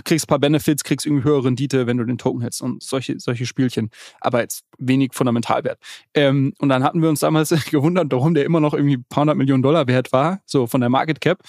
[0.04, 3.18] kriegst ein paar Benefits, kriegst irgendwie höhere Rendite, wenn du den Token hältst und solche,
[3.18, 3.90] solche Spielchen.
[4.20, 5.78] Aber jetzt wenig Fundamentalwert.
[6.14, 9.22] Ähm, und dann hatten wir uns damals gewundert, warum der immer noch irgendwie ein paar
[9.22, 11.42] hundert Millionen Dollar wert war, so von der Market Cap.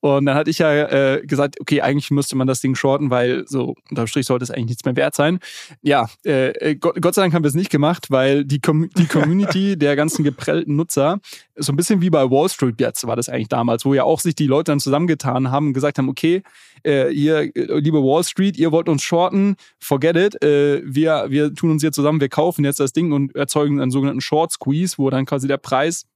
[0.00, 3.44] Und dann hatte ich ja äh, gesagt, okay, eigentlich müsste man das Ding shorten, weil
[3.48, 5.40] so unterm Strich sollte es eigentlich nichts mehr wert sein.
[5.82, 8.88] Ja, äh, äh Gott, Gott sei Dank haben wir es nicht gemacht, weil die, Com
[8.96, 11.18] die Community der ganzen geprellten Nutzer,
[11.56, 14.20] so ein bisschen wie bei Wall Street jetzt war das eigentlich damals, wo ja auch
[14.20, 16.42] sich die Leute dann zusammengetan haben und gesagt haben, okay,
[16.86, 21.52] äh, ihr, äh, liebe Wall Street, ihr wollt uns shorten, forget it, äh, wir, wir
[21.54, 24.98] tun uns hier zusammen, wir kaufen jetzt das Ding und erzeugen einen sogenannten Short Squeeze,
[24.98, 26.06] wo dann quasi der Preis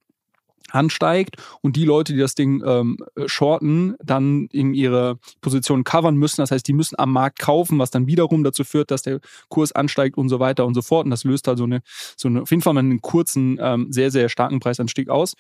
[0.70, 6.40] ansteigt und die Leute, die das Ding ähm, shorten, dann in ihre Position covern müssen.
[6.40, 9.72] Das heißt, die müssen am Markt kaufen, was dann wiederum dazu führt, dass der Kurs
[9.72, 11.04] ansteigt und so weiter und so fort.
[11.04, 11.82] Und das löst halt so eine,
[12.16, 15.34] so eine auf jeden Fall mal einen kurzen, ähm, sehr, sehr starken Preisanstieg aus.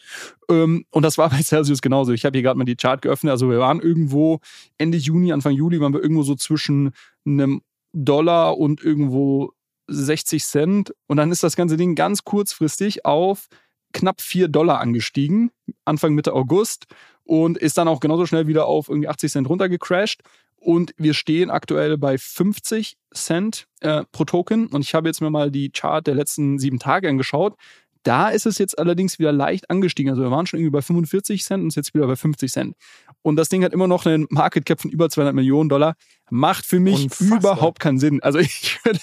[0.48, 2.12] Ähm, und das war bei Celsius genauso.
[2.12, 3.30] Ich habe hier gerade mal die Chart geöffnet.
[3.30, 4.40] Also wir waren irgendwo
[4.78, 6.92] Ende Juni, Anfang Juli waren wir irgendwo so zwischen
[7.24, 9.52] einem Dollar und irgendwo
[9.88, 10.94] 60 Cent.
[11.06, 13.48] Und dann ist das ganze Ding ganz kurzfristig auf
[13.92, 15.50] knapp 4 Dollar angestiegen,
[15.84, 16.86] Anfang Mitte August
[17.24, 20.22] und ist dann auch genauso schnell wieder auf irgendwie 80 Cent runtergecrashed.
[20.56, 24.68] Und wir stehen aktuell bei 50 Cent äh, pro Token.
[24.68, 27.56] Und ich habe jetzt mir mal die Chart der letzten sieben Tage angeschaut.
[28.02, 30.10] Da ist es jetzt allerdings wieder leicht angestiegen.
[30.10, 32.76] Also wir waren schon irgendwie bei 45 Cent und ist jetzt wieder bei 50 Cent.
[33.22, 35.94] Und das Ding hat immer noch einen Market Cap von über 200 Millionen Dollar.
[36.30, 37.38] Macht für mich Unfassbar.
[37.38, 38.22] überhaupt keinen Sinn.
[38.22, 38.98] Also ich würde,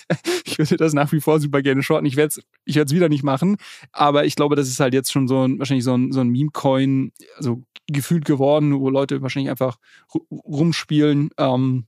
[0.45, 2.05] ich würde das nach wie vor super gerne shorten.
[2.05, 3.57] Ich werde es ich wieder nicht machen.
[3.91, 6.29] Aber ich glaube, das ist halt jetzt schon so ein, wahrscheinlich so ein, so ein
[6.29, 9.77] Meme-Coin, also gefühlt geworden, wo Leute wahrscheinlich einfach
[10.31, 11.29] rumspielen.
[11.37, 11.85] Ähm,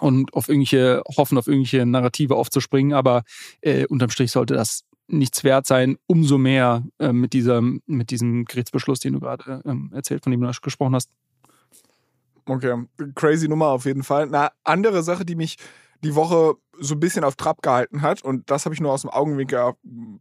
[0.00, 3.24] und auf irgendwelche, hoffen, auf irgendwelche Narrative aufzuspringen, aber
[3.60, 8.44] äh, unterm Strich sollte das nichts wert sein, umso mehr äh, mit, dieser, mit diesem
[8.44, 11.10] Gerichtsbeschluss, den du gerade äh, erzählt, von dem du gesprochen hast.
[12.46, 14.22] Okay, crazy Nummer auf jeden Fall.
[14.22, 15.56] Eine andere Sache, die mich
[16.02, 19.02] die Woche so ein bisschen auf Trab gehalten hat, und das habe ich nur aus
[19.02, 19.74] dem Augenwinkel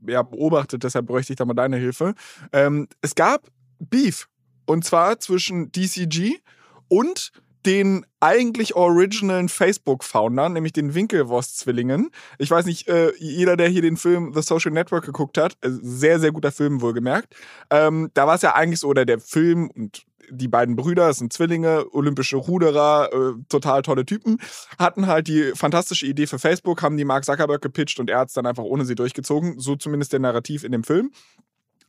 [0.08, 2.16] ja, beobachtet, deshalb bräuchte ich da mal deine Hilfe.
[2.52, 3.48] Ähm, es gab
[3.80, 4.28] Beef
[4.66, 6.40] Und zwar zwischen DCG
[6.88, 7.32] und
[7.68, 12.10] den eigentlich originalen Facebook-Foundern, nämlich den Winkelwurst-Zwillingen.
[12.40, 15.70] Ich weiß nicht, äh, jeder, der hier den Film The Social Network geguckt hat, äh,
[15.70, 17.36] sehr, sehr guter Film wohlgemerkt.
[17.70, 21.20] Ähm, da war es ja eigentlich so, oder der Film und die beiden Brüder, das
[21.20, 24.40] sind Zwillinge, olympische Ruderer, äh, total tolle Typen,
[24.80, 28.30] hatten halt die fantastische Idee für Facebook, haben die Mark Zuckerberg gepitcht und er hat
[28.30, 29.60] es dann einfach ohne sie durchgezogen.
[29.60, 31.12] So zumindest der Narrativ in dem Film.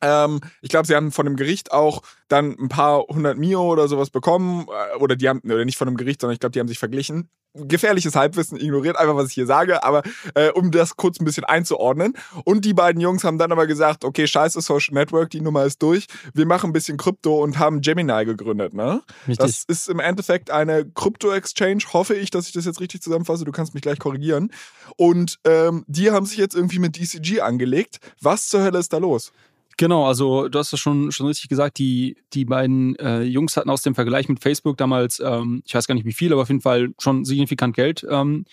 [0.00, 3.88] Ähm, ich glaube, sie haben von dem Gericht auch dann ein paar hundert Mio oder
[3.88, 4.66] sowas bekommen.
[4.68, 6.78] Äh, oder die haben, oder nicht von dem Gericht, sondern ich glaube, die haben sich
[6.78, 7.28] verglichen.
[7.54, 10.02] Gefährliches Halbwissen, ignoriert einfach, was ich hier sage, aber
[10.34, 12.12] äh, um das kurz ein bisschen einzuordnen.
[12.44, 15.82] Und die beiden Jungs haben dann aber gesagt, okay, scheiße, Social Network, die Nummer ist
[15.82, 16.06] durch.
[16.34, 19.02] Wir machen ein bisschen Krypto und haben Gemini gegründet, ne?
[19.26, 19.38] Richtig.
[19.38, 23.46] Das ist im Endeffekt eine Krypto-Exchange, hoffe ich, dass ich das jetzt richtig zusammenfasse.
[23.46, 24.52] Du kannst mich gleich korrigieren.
[24.96, 27.98] Und ähm, die haben sich jetzt irgendwie mit DCG angelegt.
[28.20, 29.32] Was zur Hölle ist da los?
[29.80, 33.70] Genau, also du hast das schon, schon richtig gesagt, die, die beiden äh, Jungs hatten
[33.70, 36.48] aus dem Vergleich mit Facebook damals, ähm, ich weiß gar nicht wie viel, aber auf
[36.48, 38.44] jeden Fall schon signifikant Geld ähm,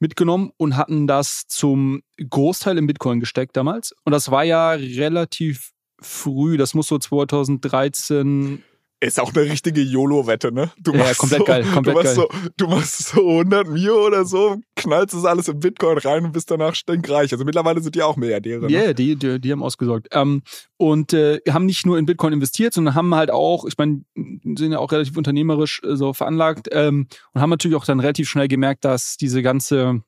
[0.00, 3.94] mitgenommen und hatten das zum Großteil in Bitcoin gesteckt damals.
[4.04, 8.64] Und das war ja relativ früh, das muss so 2013
[9.00, 10.70] ist auch eine richtige YOLO-Wette, ne?
[10.78, 12.28] Du machst ja, komplett so, geil, komplett du machst geil.
[12.30, 16.32] So, du machst so 100 Mio oder so, knallst das alles in Bitcoin rein und
[16.32, 17.32] bist danach stinkreich.
[17.32, 18.62] Also mittlerweile sind die auch Milliardäre.
[18.62, 18.84] Ja, ne?
[18.84, 20.08] yeah, die, die, die haben ausgesorgt.
[20.12, 20.42] Ähm,
[20.76, 24.72] und äh, haben nicht nur in Bitcoin investiert, sondern haben halt auch, ich meine, sind
[24.72, 28.48] ja auch relativ unternehmerisch äh, so veranlagt ähm, und haben natürlich auch dann relativ schnell
[28.48, 30.02] gemerkt, dass diese ganze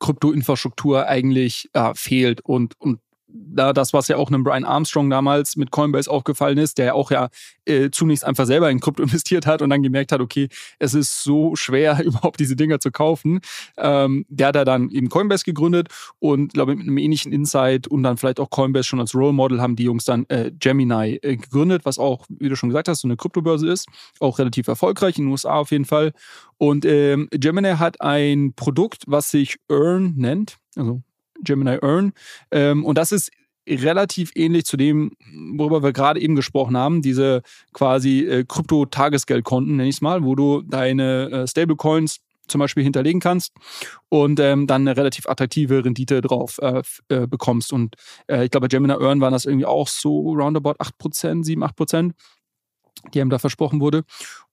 [0.00, 5.56] Kryptoinfrastruktur eigentlich äh, fehlt und, und da das, was ja auch einem Brian Armstrong damals
[5.56, 7.28] mit Coinbase aufgefallen ist, der ja auch ja
[7.66, 11.22] äh, zunächst einfach selber in Krypto investiert hat und dann gemerkt hat, okay, es ist
[11.22, 13.40] so schwer, überhaupt diese Dinger zu kaufen.
[13.76, 15.88] Ähm, der hat er dann eben Coinbase gegründet
[16.18, 19.60] und glaube mit einem ähnlichen Insight und dann vielleicht auch Coinbase schon als Role Model
[19.60, 23.00] haben die Jungs dann äh, Gemini äh, gegründet, was auch, wie du schon gesagt hast,
[23.00, 23.88] so eine Kryptobörse ist,
[24.20, 26.12] auch relativ erfolgreich in den USA auf jeden Fall.
[26.56, 31.02] Und ähm, Gemini hat ein Produkt, was sich Earn nennt, also
[31.42, 32.12] Gemini Earn.
[32.50, 33.30] Ähm, und das ist
[33.68, 35.12] relativ ähnlich zu dem,
[35.56, 40.34] worüber wir gerade eben gesprochen haben, diese quasi äh, Krypto-Tagesgeldkonten, nenne ich es mal, wo
[40.34, 43.52] du deine äh, Stablecoins zum Beispiel hinterlegen kannst
[44.08, 47.72] und ähm, dann eine relativ attraktive Rendite drauf äh, äh, bekommst.
[47.72, 47.96] Und
[48.26, 52.12] äh, ich glaube, bei Gemini Earn waren das irgendwie auch so roundabout 8%, 7, 8%,
[53.12, 54.04] die einem da versprochen wurde.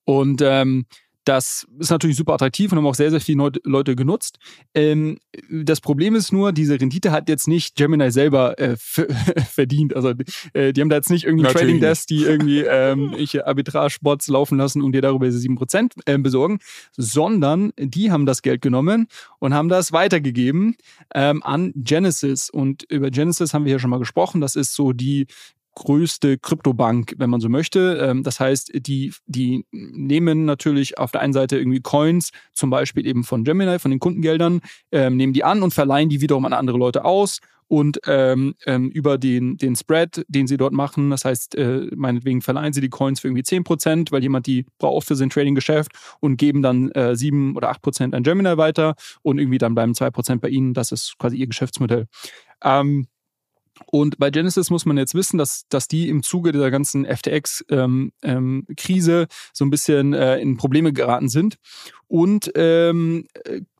[0.04, 0.86] Und ähm,
[1.26, 4.38] das ist natürlich super attraktiv und haben auch sehr, sehr viele Leute genutzt.
[4.74, 5.18] Ähm,
[5.50, 8.76] das Problem ist nur, diese Rendite hat jetzt nicht Gemini selber äh,
[9.50, 9.94] verdient.
[9.96, 10.12] Also
[10.52, 14.56] äh, die haben da jetzt nicht irgendwie natürlich Trading Desk, die irgendwie ähm, Arbitrage-Bots laufen
[14.56, 16.60] lassen und dir darüber diese 7% äh, besorgen,
[16.96, 19.08] sondern die haben das Geld genommen
[19.40, 20.76] und haben das weitergegeben
[21.12, 22.50] ähm, an Genesis.
[22.50, 24.40] Und über Genesis haben wir ja schon mal gesprochen.
[24.40, 25.26] Das ist so die
[25.76, 27.98] größte Kryptobank, wenn man so möchte.
[28.02, 33.06] Ähm, das heißt, die, die nehmen natürlich auf der einen Seite irgendwie Coins, zum Beispiel
[33.06, 34.60] eben von Gemini, von den Kundengeldern,
[34.90, 38.90] ähm, nehmen die an und verleihen die wiederum an andere Leute aus und ähm, ähm,
[38.90, 42.88] über den, den Spread, den sie dort machen, das heißt, äh, meinetwegen verleihen sie die
[42.88, 47.16] Coins für irgendwie 10%, weil jemand die braucht für sein Trading-Geschäft und geben dann äh,
[47.16, 50.74] 7 oder 8% an Gemini weiter und irgendwie dann bleiben 2% bei ihnen.
[50.74, 52.06] Das ist quasi ihr Geschäftsmodell.
[52.62, 53.08] Ähm,
[53.84, 57.66] und bei Genesis muss man jetzt wissen, dass, dass die im Zuge dieser ganzen FTX-Krise
[57.72, 61.58] ähm, ähm, so ein bisschen äh, in Probleme geraten sind.
[62.08, 63.26] Und ähm,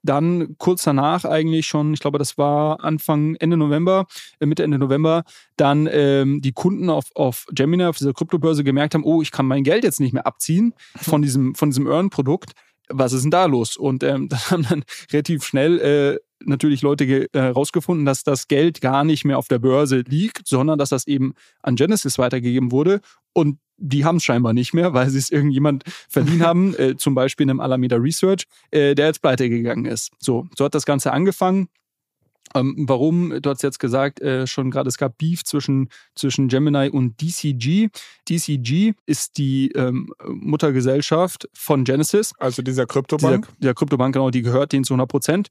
[0.02, 4.06] dann kurz danach eigentlich schon, ich glaube, das war Anfang, Ende November,
[4.40, 5.22] äh, Mitte, Ende November,
[5.56, 9.46] dann ähm, die Kunden auf, auf Gemini, auf dieser Kryptobörse gemerkt haben, oh, ich kann
[9.46, 12.52] mein Geld jetzt nicht mehr abziehen von diesem, von diesem Earn-Produkt
[12.88, 13.76] was ist denn da los?
[13.76, 18.80] Und ähm, da haben dann relativ schnell äh, natürlich Leute herausgefunden, äh, dass das Geld
[18.80, 23.00] gar nicht mehr auf der Börse liegt, sondern dass das eben an Genesis weitergegeben wurde.
[23.32, 27.14] Und die haben es scheinbar nicht mehr, weil sie es irgendjemand verliehen haben, äh, zum
[27.14, 30.12] Beispiel in einem Alameda Research, äh, der jetzt pleite gegangen ist.
[30.18, 31.68] So, so hat das Ganze angefangen.
[32.54, 33.40] Ähm, warum?
[33.42, 37.88] Du hast jetzt gesagt, äh, schon gerade, es gab Beef zwischen, zwischen Gemini und DCG.
[38.28, 42.32] DCG ist die ähm, Muttergesellschaft von Genesis.
[42.38, 43.46] Also dieser Kryptobank?
[43.46, 45.48] Dieser, der Kryptobank, genau, die gehört denen zu 100 Prozent.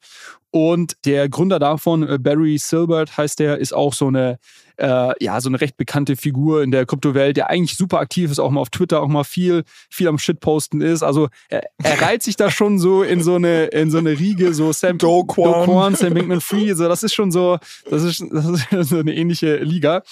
[0.52, 4.40] Und der Gründer davon, äh, Barry Silbert heißt der, ist auch so eine,
[4.78, 8.40] äh, ja, so eine recht bekannte Figur in der Kryptowelt, der eigentlich super aktiv ist,
[8.40, 11.04] auch mal auf Twitter, auch mal viel, viel am Shitposten ist.
[11.04, 14.54] Also er, er reiht sich da schon so in so eine, in so eine Riege,
[14.54, 17.58] so Sam Do Kwon, Do Kwon Sam Bankman-Fried, so das ist schon so,
[17.90, 20.04] das ist, das ist so eine ähnliche Liga.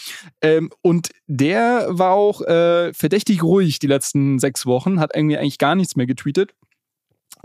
[0.42, 5.58] Ähm, und der war auch äh, verdächtig ruhig die letzten sechs Wochen, hat irgendwie eigentlich
[5.58, 6.54] gar nichts mehr getweetet.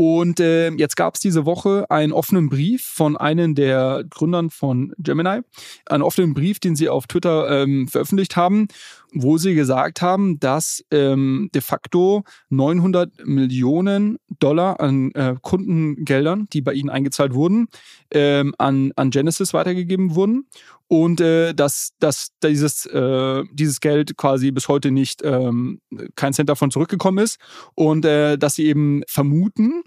[0.00, 4.94] Und äh, jetzt gab es diese Woche einen offenen Brief von einem der Gründern von
[4.98, 5.40] Gemini,
[5.86, 8.68] einen offenen Brief, den sie auf Twitter ähm, veröffentlicht haben,
[9.12, 16.60] wo sie gesagt haben, dass ähm, de facto 900 Millionen Dollar an äh, Kundengeldern, die
[16.60, 17.68] bei ihnen eingezahlt wurden,
[18.10, 20.46] ähm, an, an Genesis weitergegeben wurden
[20.88, 25.80] und äh, dass, dass dieses, äh, dieses Geld quasi bis heute nicht ähm,
[26.14, 27.38] kein Cent davon zurückgekommen ist
[27.74, 29.82] und äh, dass sie eben vermuten,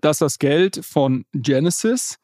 [0.00, 2.16] dass das Geld von Genesis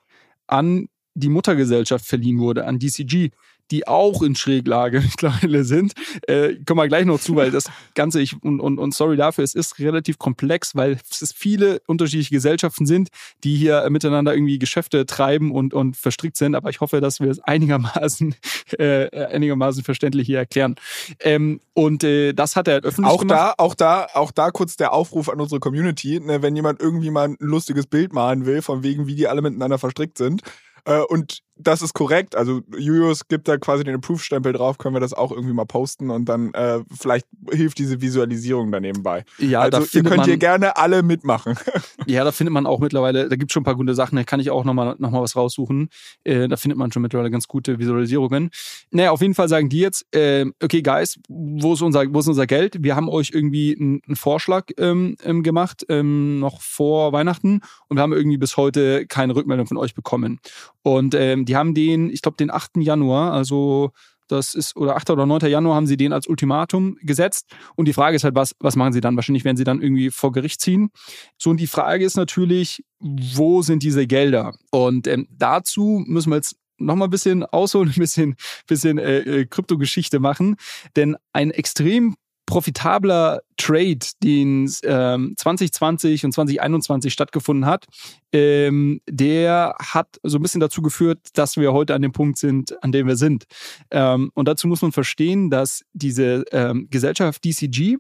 [0.47, 3.31] an die Muttergesellschaft verliehen wurde, an DCG
[3.70, 5.92] die auch in Schräglage mittlerweile sind.
[6.26, 9.44] Äh, kommen wir gleich noch zu, weil das Ganze, ich, und, und, und sorry dafür,
[9.44, 13.09] es ist relativ komplex, weil es viele unterschiedliche Gesellschaften sind,
[13.44, 16.54] die hier miteinander irgendwie Geschäfte treiben und, und verstrickt sind.
[16.54, 18.35] Aber ich hoffe, dass wir es einigermaßen,
[18.78, 20.76] äh, einigermaßen verständlich hier erklären.
[21.20, 23.38] Ähm, und äh, das hat er öffentlich auch gemacht.
[23.38, 27.11] Da, auch da, auch da kurz der Aufruf an unsere Community, ne, wenn jemand irgendwie
[27.11, 30.42] mal ein lustiges Bild malen will, von wegen, wie die alle miteinander verstrickt sind,
[30.85, 32.37] äh, und das ist korrekt.
[32.37, 36.11] Also Julius gibt da quasi den Approve-Stempel drauf, können wir das auch irgendwie mal posten
[36.11, 39.25] und dann äh, vielleicht hilft diese Visualisierung daneben bei.
[39.38, 41.57] Ja, also da ihr könnt man, hier gerne alle mitmachen.
[42.07, 44.25] Ja, da findet man auch mittlerweile, da gibt es schon ein paar gute Sachen, da
[44.25, 45.90] kann ich auch nochmal noch mal was raussuchen.
[46.25, 48.51] Äh, da findet man schon mittlerweile ganz gute Visualisierungen.
[48.90, 52.29] Naja, auf jeden Fall sagen die jetzt, äh, okay, Guys, wo ist unser, wo ist
[52.29, 52.83] unser Geld?
[52.83, 58.03] Wir haben euch irgendwie einen, Vorschlag ähm, ähm, gemacht, ähm, noch vor Weihnachten und wir
[58.03, 60.40] haben irgendwie bis heute keine Rückmeldung von euch bekommen.
[60.83, 62.77] Und ähm, die haben den, ich glaube, den 8.
[62.77, 63.93] Januar, also
[64.29, 65.11] das ist, oder 8.
[65.11, 65.51] oder 9.
[65.51, 67.47] Januar haben sie den als Ultimatum gesetzt.
[67.77, 69.17] Und die Frage ist halt, was, was machen sie dann?
[69.17, 70.91] Wahrscheinlich werden sie dann irgendwie vor Gericht ziehen.
[71.39, 74.55] So, und die Frage ist natürlich, wo sind diese Gelder?
[74.71, 79.47] Und ähm, dazu müssen wir jetzt nochmal ein bisschen ausholen, ein bisschen, bisschen äh, äh,
[79.47, 80.57] Kryptogeschichte machen.
[80.95, 82.15] Denn ein extrem
[82.49, 87.85] profitabler Trade, den ähm, 2020 und 2021 stattgefunden hat,
[88.33, 92.83] ähm, der hat so ein bisschen dazu geführt, dass wir heute an dem Punkt sind,
[92.83, 93.45] an dem wir sind.
[93.91, 97.99] Ähm, und dazu muss man verstehen, dass diese ähm, Gesellschaft DCG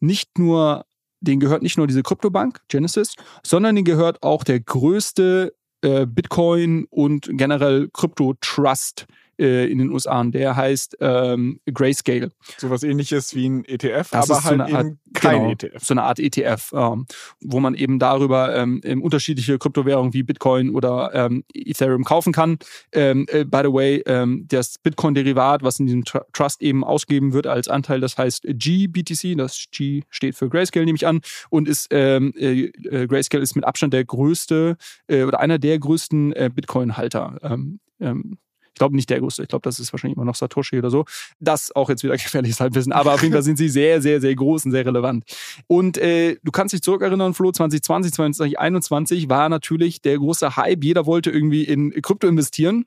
[0.00, 0.86] nicht nur,
[1.20, 6.86] denen gehört nicht nur diese Kryptobank Genesis, sondern denen gehört auch der größte äh, Bitcoin
[6.88, 9.06] und generell Krypto-Trust
[9.40, 10.20] äh, in den USA.
[10.20, 12.30] Und der heißt ähm, Grayscale.
[12.58, 15.84] Sowas ähnliches wie ein ETF, Das aber ist so halt eine Art- kein genau, ETF.
[15.84, 17.06] So eine Art ETF, ähm,
[17.40, 22.58] wo man eben darüber ähm, ähm, unterschiedliche Kryptowährungen wie Bitcoin oder ähm, Ethereum kaufen kann.
[22.92, 27.32] Ähm, äh, by the way, ähm, das Bitcoin-Derivat, was in diesem Tr Trust eben ausgegeben
[27.32, 31.68] wird als Anteil, das heißt GBTC, das G steht für Grayscale, nehme ich an, und
[31.68, 34.76] ist ähm, äh, äh, Grayscale ist mit Abstand der größte
[35.08, 37.38] äh, oder einer der größten äh, Bitcoin-Halter.
[37.42, 38.38] Ähm, ähm,
[38.80, 41.04] glaube nicht der größte, ich glaube, das ist wahrscheinlich immer noch Satoshi oder so.
[41.38, 44.34] Das auch jetzt wieder gefährliches Halbwissen, aber auf jeden Fall sind sie sehr, sehr, sehr
[44.34, 45.24] groß und sehr relevant.
[45.66, 50.82] Und äh, du kannst dich zurückerinnern, Flo, 2020, 2021 war natürlich der große Hype.
[50.82, 52.86] Jeder wollte irgendwie in Krypto investieren.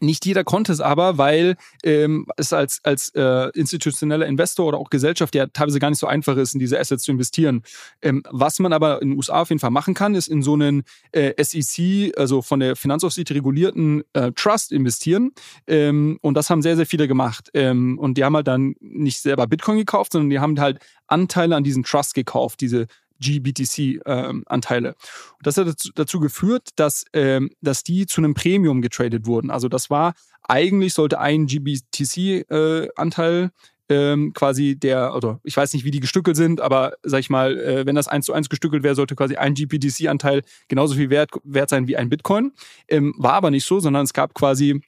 [0.00, 4.90] Nicht jeder konnte es aber, weil ähm, es als, als äh, institutioneller Investor oder auch
[4.90, 7.62] Gesellschaft ja teilweise gar nicht so einfach ist, in diese Assets zu investieren.
[8.00, 10.54] Ähm, was man aber in den USA auf jeden Fall machen kann, ist in so
[10.54, 15.32] einen äh, SEC, also von der Finanzaufsicht regulierten äh, Trust investieren.
[15.66, 17.50] Ähm, und das haben sehr, sehr viele gemacht.
[17.54, 21.56] Ähm, und die haben halt dann nicht selber Bitcoin gekauft, sondern die haben halt Anteile
[21.56, 22.86] an diesen Trust gekauft, diese
[23.20, 24.88] GBTC-Anteile.
[24.88, 29.50] und das hat dazu, geführt, dass, ähm, dass die zu einem Premium getradet wurden.
[29.50, 33.50] Also das war, eigentlich sollte ein GBTC-Anteil
[33.88, 37.58] ähm, quasi der, oder ich weiß nicht, wie die gestückelt sind, aber sag ich mal,
[37.58, 41.30] äh, wenn das eins zu eins gestückelt wäre, sollte quasi ein GBTC-Anteil genauso viel wert,
[41.44, 42.52] wert sein wie ein Bitcoin.
[42.88, 44.82] Ähm, war aber nicht so, sondern es gab quasi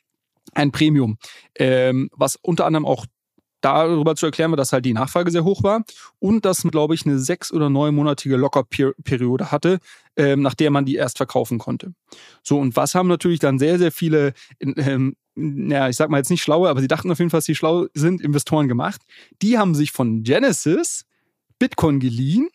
[0.54, 1.18] ein Premium,
[1.56, 3.06] ähm, was unter anderem auch
[3.60, 5.82] darüber zu erklären war, dass halt die Nachfrage sehr hoch war
[6.18, 9.78] und dass, glaube ich, eine sechs- oder neunmonatige Lockerperiode hatte,
[10.16, 11.94] ähm, nach der man die erst verkaufen konnte.
[12.42, 16.30] So, und was haben natürlich dann sehr, sehr viele, ähm, naja, ich sag mal jetzt
[16.30, 19.02] nicht schlaue, aber sie dachten auf jeden Fall, dass sie schlau sind, Investoren gemacht.
[19.42, 21.04] Die haben sich von Genesis
[21.58, 22.48] Bitcoin geliehen,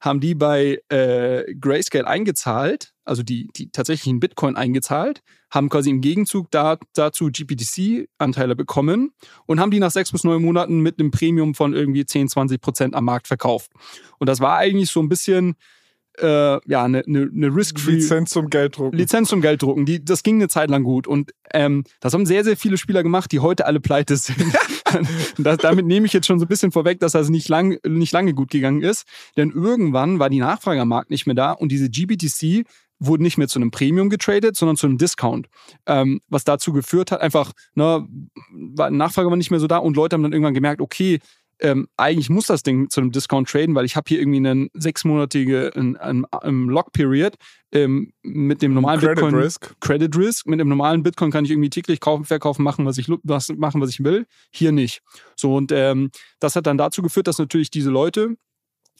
[0.00, 6.00] haben die bei äh, Grayscale eingezahlt, also die, die tatsächlichen Bitcoin eingezahlt, haben quasi im
[6.00, 9.12] Gegenzug da, dazu GPTC-Anteile bekommen
[9.46, 12.60] und haben die nach sechs bis neun Monaten mit einem Premium von irgendwie 10, 20
[12.60, 13.70] Prozent am Markt verkauft.
[14.18, 15.56] Und das war eigentlich so ein bisschen
[16.20, 17.92] äh, ja, eine, eine, eine Risk-Free.
[17.92, 18.98] Lizenz zum Gelddrucken.
[18.98, 19.86] Lizenz zum Gelddrucken.
[19.86, 21.06] Die, das ging eine Zeit lang gut.
[21.06, 24.52] Und ähm, das haben sehr, sehr viele Spieler gemacht, die heute alle pleite sind.
[25.38, 28.12] das, damit nehme ich jetzt schon so ein bisschen vorweg, dass das nicht, lang, nicht
[28.12, 29.06] lange gut gegangen ist.
[29.36, 32.66] Denn irgendwann war die Nachfrage am Markt nicht mehr da und diese GBTC
[32.98, 35.48] wurden nicht mehr zu einem Premium getradet, sondern zu einem Discount.
[35.86, 38.06] Ähm, was dazu geführt hat, einfach, ne,
[38.50, 41.20] war, Nachfrage war nicht mehr so da und Leute haben dann irgendwann gemerkt, okay,
[41.60, 44.70] ähm, eigentlich muss das Ding zu einem Discount traden, weil ich habe hier irgendwie einen
[44.74, 47.34] sechsmonatige ein, ein, ein Lock-Period
[47.72, 49.34] ähm, mit dem normalen Credit Bitcoin.
[49.34, 49.74] Risk.
[49.80, 50.46] Credit Risk.
[50.46, 53.80] Mit dem normalen Bitcoin kann ich irgendwie täglich kaufen, verkaufen, machen, was ich, was, machen,
[53.80, 54.26] was ich will.
[54.52, 55.02] Hier nicht.
[55.34, 58.36] So, und ähm, das hat dann dazu geführt, dass natürlich diese Leute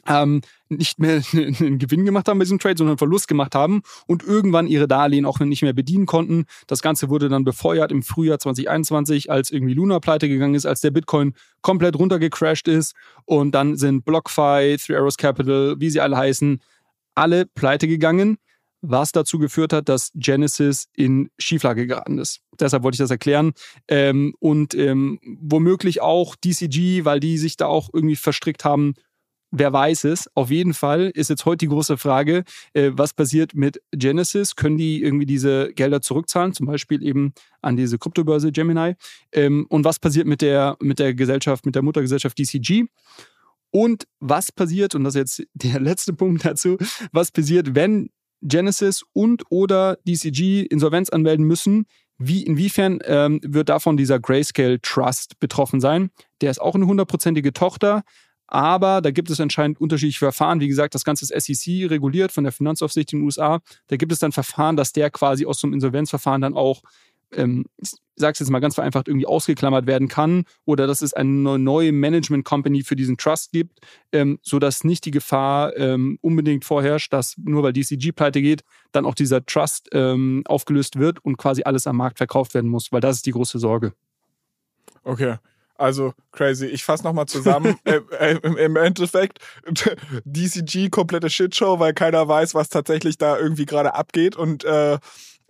[0.06, 3.82] ähm, nicht mehr einen Gewinn gemacht haben bei diesem Trade, sondern einen Verlust gemacht haben
[4.06, 6.44] und irgendwann ihre Darlehen auch nicht mehr bedienen konnten.
[6.66, 10.80] Das Ganze wurde dann befeuert im Frühjahr 2021, als irgendwie Luna pleite gegangen ist, als
[10.80, 12.94] der Bitcoin komplett runtergecrashed ist
[13.24, 16.60] und dann sind BlockFi, Three Arrows Capital, wie sie alle heißen,
[17.14, 18.38] alle pleite gegangen,
[18.80, 22.40] was dazu geführt hat, dass Genesis in Schieflage geraten ist.
[22.60, 23.52] Deshalb wollte ich das erklären.
[23.88, 28.94] Ähm, und ähm, womöglich auch DCG, weil die sich da auch irgendwie verstrickt haben,
[29.50, 30.28] Wer weiß es?
[30.34, 32.44] Auf jeden Fall ist jetzt heute die große Frage,
[32.74, 34.56] äh, was passiert mit Genesis?
[34.56, 37.32] Können die irgendwie diese Gelder zurückzahlen, zum Beispiel eben
[37.62, 38.94] an diese Kryptobörse Gemini?
[39.32, 42.84] Ähm, und was passiert mit der, mit der Gesellschaft, mit der Muttergesellschaft DCG?
[43.70, 46.76] Und was passiert, und das ist jetzt der letzte Punkt dazu,
[47.12, 48.10] was passiert, wenn
[48.42, 51.86] Genesis und oder DCG Insolvenz anmelden müssen?
[52.18, 56.10] Wie, inwiefern ähm, wird davon dieser Grayscale Trust betroffen sein?
[56.40, 58.02] Der ist auch eine hundertprozentige Tochter,
[58.48, 60.60] aber da gibt es anscheinend unterschiedliche Verfahren.
[60.60, 63.60] Wie gesagt, das Ganze ist SEC reguliert von der Finanzaufsicht in den USA.
[63.88, 66.82] Da gibt es dann Verfahren, dass der quasi aus so einem Insolvenzverfahren dann auch,
[67.32, 71.58] ähm, ich sag's jetzt mal ganz vereinfacht, irgendwie ausgeklammert werden kann oder dass es eine
[71.58, 73.80] neue Management Company für diesen Trust gibt,
[74.12, 79.04] ähm, sodass nicht die Gefahr ähm, unbedingt vorherrscht, dass nur weil DCG pleite geht, dann
[79.04, 83.02] auch dieser Trust ähm, aufgelöst wird und quasi alles am Markt verkauft werden muss, weil
[83.02, 83.92] das ist die große Sorge.
[85.04, 85.36] Okay.
[85.78, 86.66] Also crazy.
[86.66, 87.78] Ich fasse nochmal zusammen.
[87.84, 89.38] äh, äh, im, Im Endeffekt
[90.24, 94.36] DCG komplette Shitshow, weil keiner weiß, was tatsächlich da irgendwie gerade abgeht.
[94.36, 94.98] Und äh,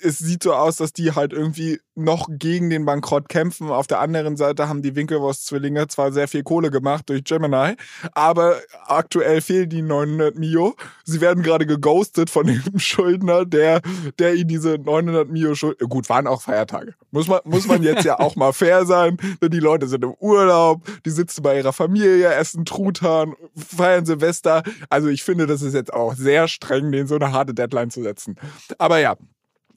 [0.00, 3.68] es sieht so aus, dass die halt irgendwie noch gegen den Bankrott kämpfen.
[3.70, 7.74] Auf der anderen Seite haben die Winkelwurst-Zwillinge zwar sehr viel Kohle gemacht durch Gemini,
[8.12, 10.76] aber aktuell fehlen die 900 Mio.
[11.04, 13.80] Sie werden gerade geghostet von dem Schuldner, der,
[14.18, 15.78] der ihnen diese 900 Mio schuld.
[15.80, 16.94] Gut, waren auch Feiertage.
[17.10, 19.16] Muss man, muss man jetzt ja auch mal fair sein.
[19.42, 24.62] Denn die Leute sind im Urlaub, die sitzen bei ihrer Familie, essen Truthahn, feiern Silvester.
[24.88, 28.02] Also ich finde, das ist jetzt auch sehr streng, denen so eine harte Deadline zu
[28.02, 28.36] setzen.
[28.78, 29.16] Aber ja,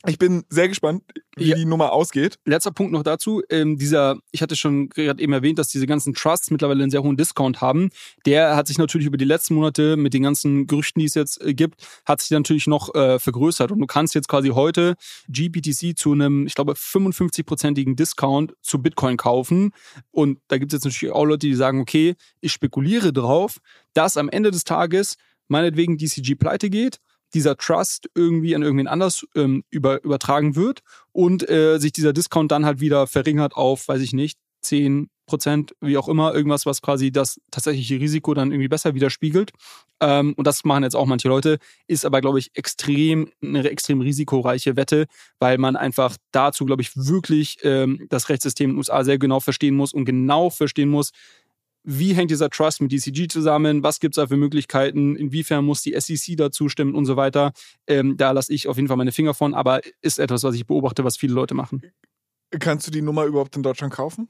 [0.07, 1.03] ich bin sehr gespannt,
[1.35, 1.55] wie Ja.
[1.55, 2.37] die Nummer ausgeht.
[2.45, 3.41] Letzter Punkt noch dazu.
[3.49, 7.03] Ähm, dieser, ich hatte schon gerade eben erwähnt, dass diese ganzen Trusts mittlerweile einen sehr
[7.03, 7.89] hohen Discount haben.
[8.25, 11.41] Der hat sich natürlich über die letzten Monate mit den ganzen Gerüchten, die es jetzt
[11.41, 13.71] äh, gibt, hat sich natürlich noch äh, vergrößert.
[13.71, 14.95] Und du kannst jetzt quasi heute
[15.29, 19.71] GPTC zu einem, ich glaube, 55-prozentigen Discount zu Bitcoin kaufen.
[20.11, 23.57] Und da gibt es jetzt natürlich auch Leute, die sagen, okay, ich spekuliere drauf,
[23.93, 25.15] dass am Ende des Tages
[25.47, 26.97] meinetwegen DCG pleite geht
[27.33, 32.51] dieser Trust irgendwie an irgendwen anders ähm, über, übertragen wird und äh, sich dieser Discount
[32.51, 36.81] dann halt wieder verringert auf, weiß ich nicht, 10 Prozent, wie auch immer, irgendwas, was
[36.81, 39.53] quasi das tatsächliche Risiko dann irgendwie besser widerspiegelt.
[40.01, 41.57] Ähm, und das machen jetzt auch manche Leute,
[41.87, 45.05] ist aber, glaube ich, extrem, eine extrem risikoreiche Wette,
[45.39, 49.39] weil man einfach dazu, glaube ich, wirklich ähm, das Rechtssystem in den USA sehr genau
[49.39, 51.11] verstehen muss und genau verstehen muss,
[51.83, 55.81] wie hängt dieser Trust mit DCG zusammen, was gibt es da für Möglichkeiten, inwiefern muss
[55.81, 57.53] die SEC da zustimmen und so weiter.
[57.87, 60.65] Ähm, da lasse ich auf jeden Fall meine Finger von, aber ist etwas, was ich
[60.67, 61.81] beobachte, was viele Leute machen.
[62.59, 64.27] Kannst du die Nummer überhaupt in Deutschland kaufen?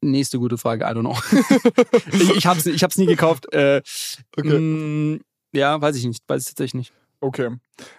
[0.00, 1.16] Nächste gute Frage, I don't know.
[2.12, 3.52] ich ich habe es ich hab's nie gekauft.
[3.52, 3.82] Äh,
[4.36, 4.58] Okay.
[4.58, 5.20] mh,
[5.52, 6.92] ja, weiß ich nicht, weiß ich tatsächlich nicht.
[7.22, 7.50] Okay.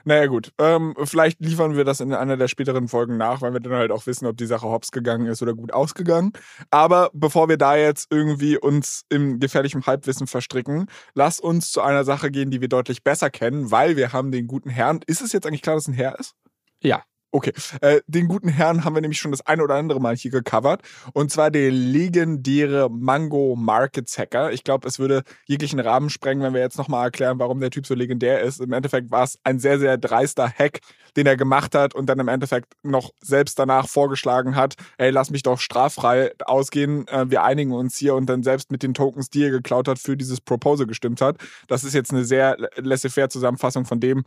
[0.04, 0.52] Naja, gut.
[0.60, 3.90] Ähm, vielleicht liefern wir das in einer der späteren Folgen nach, weil wir dann halt
[3.90, 6.34] auch wissen, ob die Sache hops gegangen ist oder gut ausgegangen.
[6.72, 12.04] Aber bevor wir da jetzt irgendwie uns im gefährlichen Halbwissen verstricken, lass uns zu einer
[12.04, 15.00] Sache gehen, die wir deutlich besser kennen, weil wir haben den guten Herrn.
[15.08, 16.36] Ist es jetzt eigentlich klar, dass ein Herr ist?
[16.82, 17.04] Ja.
[17.36, 20.30] Okay, äh, den guten Herrn haben wir nämlich schon das ein oder andere Mal hier
[20.30, 20.84] gecovert.
[21.14, 24.52] Und zwar der legendäre Mango Markets Hacker.
[24.52, 27.88] Ich glaube, es würde jeglichen Rahmen sprengen, wenn wir jetzt nochmal erklären, warum der Typ
[27.88, 28.62] so legendär ist.
[28.62, 30.82] Im Endeffekt war es ein sehr, sehr dreister Hack,
[31.18, 35.32] den er gemacht hat und dann im Endeffekt noch selbst danach vorgeschlagen hat, ey, lass
[35.32, 39.32] mich doch straffrei ausgehen, äh, wir einigen uns hier und dann selbst mit den Tokens,
[39.32, 41.38] die er geklaut hat, für dieses Proposal gestimmt hat.
[41.68, 44.24] Das ist jetzt eine sehr laissez-faire Zusammenfassung von dem,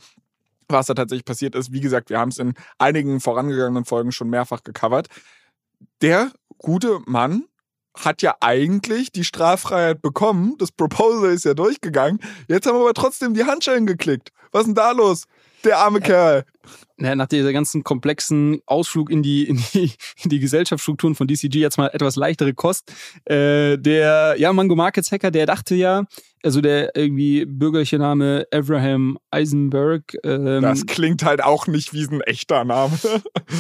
[0.69, 1.73] was da tatsächlich passiert ist.
[1.73, 5.09] Wie gesagt, wir haben es in einigen vorangegangenen Folgen schon mehrfach gecovert.
[6.03, 7.45] Der gute Mann
[7.97, 10.57] hat ja eigentlich die Straffreiheit bekommen.
[10.59, 12.21] Das Proposal ist ja durchgegangen.
[12.49, 14.31] Jetzt haben wir aber trotzdem die Handschellen geklickt.
[14.53, 15.25] Was ist denn da los?
[15.67, 16.45] Der arme Kerl.
[16.99, 19.93] Ja, nach dieser ganzen komplexen Ausflug in die, in die,
[20.23, 22.91] in die Gesellschaftsstrukturen von DCG jetzt mal etwas leichtere Kost.
[23.25, 26.05] Äh, der, ja, Mango Markets Hacker, der dachte ja,
[26.43, 32.21] also der irgendwie bürgerliche Name Abraham Eisenberg, ähm, Das klingt halt auch nicht wie ein
[32.23, 32.97] echter Name.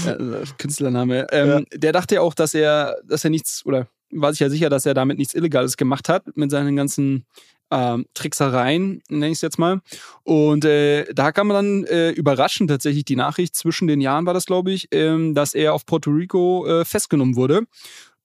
[0.07, 4.40] äh, Künstlername, ähm, der dachte ja auch, dass er, dass er nichts oder war sich
[4.40, 7.26] ja sicher, dass er damit nichts Illegales gemacht hat mit seinen ganzen
[7.71, 9.81] ähm, Tricksereien, nenne ich es jetzt mal.
[10.23, 14.47] Und äh, da kam dann äh, überraschend tatsächlich die Nachricht, zwischen den Jahren war das,
[14.47, 17.62] glaube ich, ähm, dass er auf Puerto Rico äh, festgenommen wurde.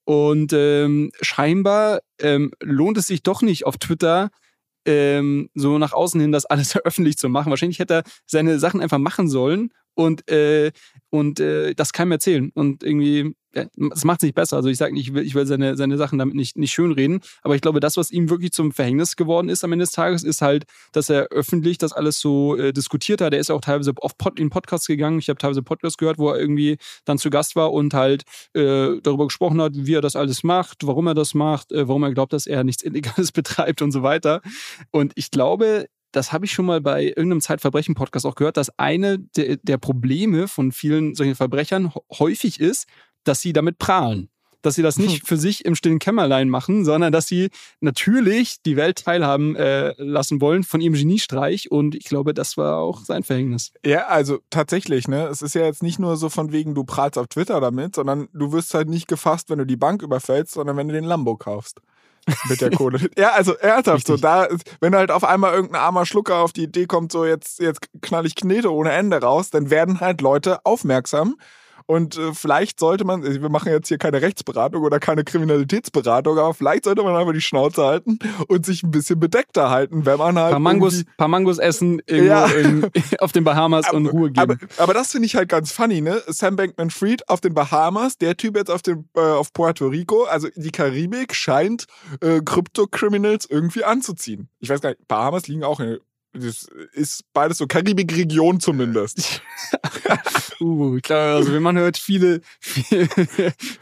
[0.03, 4.29] Und ähm, scheinbar ähm, lohnt es sich doch nicht auf Twitter
[4.85, 7.49] ähm, so nach außen hin das alles öffentlich zu machen.
[7.49, 10.71] Wahrscheinlich hätte er seine Sachen einfach machen sollen und, äh,
[11.09, 12.51] und äh, das keinem erzählen.
[12.53, 14.55] Und irgendwie, ja, das macht es nicht besser.
[14.57, 17.19] Also ich sage nicht, ich will, ich will seine, seine Sachen damit nicht, nicht schönreden.
[17.41, 20.23] Aber ich glaube, das, was ihm wirklich zum Verhängnis geworden ist am Ende des Tages,
[20.23, 23.33] ist halt, dass er öffentlich das alles so äh, diskutiert hat.
[23.33, 25.19] Er ist ja auch teilweise auf Pod, in Podcasts gegangen.
[25.19, 28.23] Ich habe teilweise Podcasts gehört, wo er irgendwie dann zu Gast war und halt
[28.53, 32.03] äh, darüber gesprochen hat, wie er das alles macht, warum er das macht, äh, warum
[32.03, 34.41] er glaubt, dass er nichts Illegales betreibt und so weiter.
[34.91, 39.19] Und ich glaube, das habe ich schon mal bei irgendeinem Zeitverbrechen-Podcast auch gehört, dass eine
[39.19, 42.87] der, der Probleme von vielen solchen Verbrechern häufig ist,
[43.23, 44.29] dass sie damit prahlen
[44.61, 47.49] dass sie das nicht für sich im stillen Kämmerlein machen, sondern dass sie
[47.79, 51.71] natürlich die Welt teilhaben äh, lassen wollen von ihrem Geniestreich.
[51.71, 53.71] Und ich glaube, das war auch sein Verhängnis.
[53.85, 55.27] Ja, also tatsächlich, ne?
[55.27, 58.27] Es ist ja jetzt nicht nur so von wegen, du prahlst auf Twitter damit, sondern
[58.33, 61.35] du wirst halt nicht gefasst, wenn du die Bank überfällst, sondern wenn du den Lambo
[61.35, 61.81] kaufst
[62.47, 62.99] mit der Kohle.
[63.17, 64.47] ja, also ernsthaft so, da,
[64.79, 68.27] wenn halt auf einmal irgendein armer Schlucker auf die Idee kommt, so jetzt, jetzt knall
[68.27, 71.35] ich Knete ohne Ende raus, dann werden halt Leute aufmerksam
[71.85, 76.53] und äh, vielleicht sollte man, wir machen jetzt hier keine Rechtsberatung oder keine Kriminalitätsberatung, aber
[76.53, 80.37] vielleicht sollte man einfach die Schnauze halten und sich ein bisschen bedeckter halten, wenn man
[80.37, 80.51] halt.
[80.51, 82.45] Paar Mangos, paar Mangos essen irgendwo ja.
[82.47, 84.39] in, auf den Bahamas aber, und Ruhe geben.
[84.39, 86.21] Aber, aber das finde ich halt ganz funny, ne?
[86.27, 90.23] Sam Bankman Fried auf den Bahamas, der Typ jetzt auf, dem, äh, auf Puerto Rico,
[90.23, 91.85] also die Karibik scheint
[92.21, 94.49] äh, Krypto-Criminals irgendwie anzuziehen.
[94.59, 95.99] Ich weiß gar nicht, Bahamas liegen auch in
[96.33, 99.41] das ist beides so Karibik-Region zumindest.
[100.61, 103.07] uh, klar, also wenn man hört viele, viele,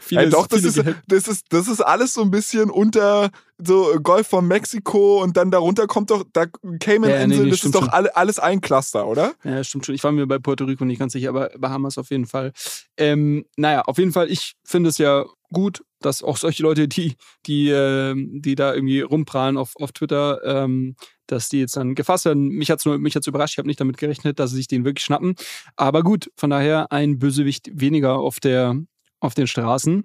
[0.00, 3.98] viele hey, doch, das, ist, das, ist, das ist alles so ein bisschen unter so
[4.02, 7.88] Golf von Mexiko und dann darunter kommt doch, da Cayman-Inseln, ja, nee, das ist doch
[7.88, 9.34] alle, alles ein Cluster, oder?
[9.44, 9.94] Ja, stimmt schon.
[9.94, 12.52] Ich war mir bei Puerto Rico nicht ganz sicher, aber Bahamas auf jeden Fall.
[12.96, 17.16] Ähm, naja, auf jeden Fall, ich finde es ja gut, dass auch solche Leute, die,
[17.46, 20.96] die, äh, die da irgendwie rumprahlen auf, auf Twitter, ähm,
[21.26, 22.48] dass die jetzt dann gefasst werden.
[22.48, 23.54] Mich mich hat's überrascht.
[23.54, 25.34] Ich habe nicht damit gerechnet, dass sie sich den wirklich schnappen.
[25.76, 28.76] Aber gut, von daher ein Bösewicht weniger auf der,
[29.20, 30.04] auf den Straßen.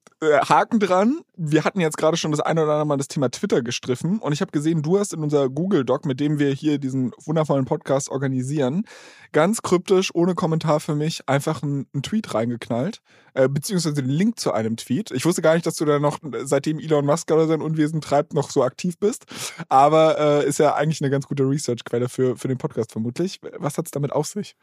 [0.21, 1.21] äh, Haken dran.
[1.35, 4.33] Wir hatten jetzt gerade schon das eine oder andere Mal das Thema Twitter gestriffen und
[4.33, 7.65] ich habe gesehen, du hast in unser Google Doc, mit dem wir hier diesen wundervollen
[7.65, 8.85] Podcast organisieren,
[9.31, 13.01] ganz kryptisch, ohne Kommentar für mich, einfach einen, einen Tweet reingeknallt,
[13.33, 15.11] äh, beziehungsweise den Link zu einem Tweet.
[15.11, 18.33] Ich wusste gar nicht, dass du da noch, seitdem Elon Musk oder sein Unwesen treibt,
[18.33, 19.25] noch so aktiv bist,
[19.69, 23.39] aber äh, ist ja eigentlich eine ganz gute Research-Quelle für, für den Podcast vermutlich.
[23.57, 24.55] Was hat es damit auf sich?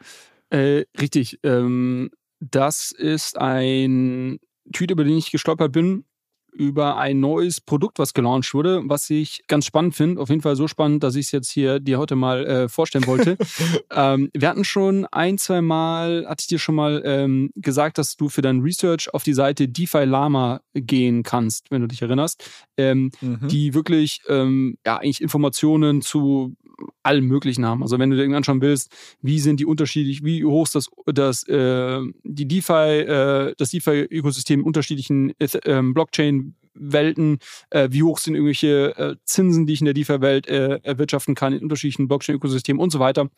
[0.50, 1.40] Äh, richtig.
[1.42, 4.38] Ähm, das ist ein
[4.72, 6.04] Tweet, über den ich gestolpert bin,
[6.52, 10.20] über ein neues Produkt, was gelauncht wurde, was ich ganz spannend finde.
[10.20, 13.06] Auf jeden Fall so spannend, dass ich es jetzt hier dir heute mal äh, vorstellen
[13.06, 13.36] wollte.
[13.94, 18.16] ähm, wir hatten schon ein, zwei Mal, hatte ich dir schon mal ähm, gesagt, dass
[18.16, 22.44] du für dein Research auf die Seite DeFi Lama gehen kannst, wenn du dich erinnerst,
[22.76, 23.46] ähm, mhm.
[23.48, 26.56] die wirklich ähm, ja eigentlich Informationen zu
[27.02, 27.82] allem Möglichen haben.
[27.82, 30.88] Also wenn du dir irgendwann anschauen willst, wie sind die unterschiedlich, wie hoch ist das,
[31.06, 37.38] das äh, die DeFi, äh, das DeFi-Ökosystem in unterschiedlichen äh, Blockchain-Welten,
[37.70, 41.52] äh, wie hoch sind irgendwelche äh, Zinsen, die ich in der DeFi-Welt äh, erwirtschaften kann,
[41.52, 43.28] in unterschiedlichen Blockchain-Ökosystemen und so weiter.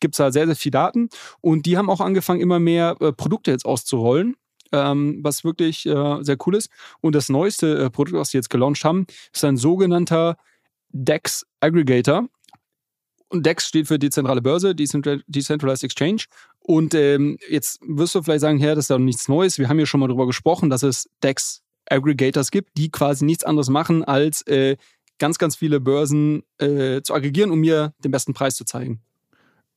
[0.00, 1.08] Gibt es da sehr, sehr viel Daten.
[1.40, 4.36] Und die haben auch angefangen, immer mehr äh, Produkte jetzt auszurollen.
[4.70, 6.68] Ähm, was wirklich äh, sehr cool ist.
[7.00, 10.36] Und das neueste äh, Produkt, was sie jetzt gelauncht haben, ist ein sogenannter
[10.90, 12.28] DEX Aggregator.
[13.28, 16.24] Und DEX steht für dezentrale Börse, Decentralized Exchange.
[16.60, 19.58] Und ähm, jetzt wirst du vielleicht sagen, ja, das ist ja nichts Neues.
[19.58, 23.44] Wir haben ja schon mal darüber gesprochen, dass es DEX Aggregators gibt, die quasi nichts
[23.44, 24.76] anderes machen, als äh,
[25.18, 29.02] ganz, ganz viele Börsen äh, zu aggregieren, um mir den besten Preis zu zeigen.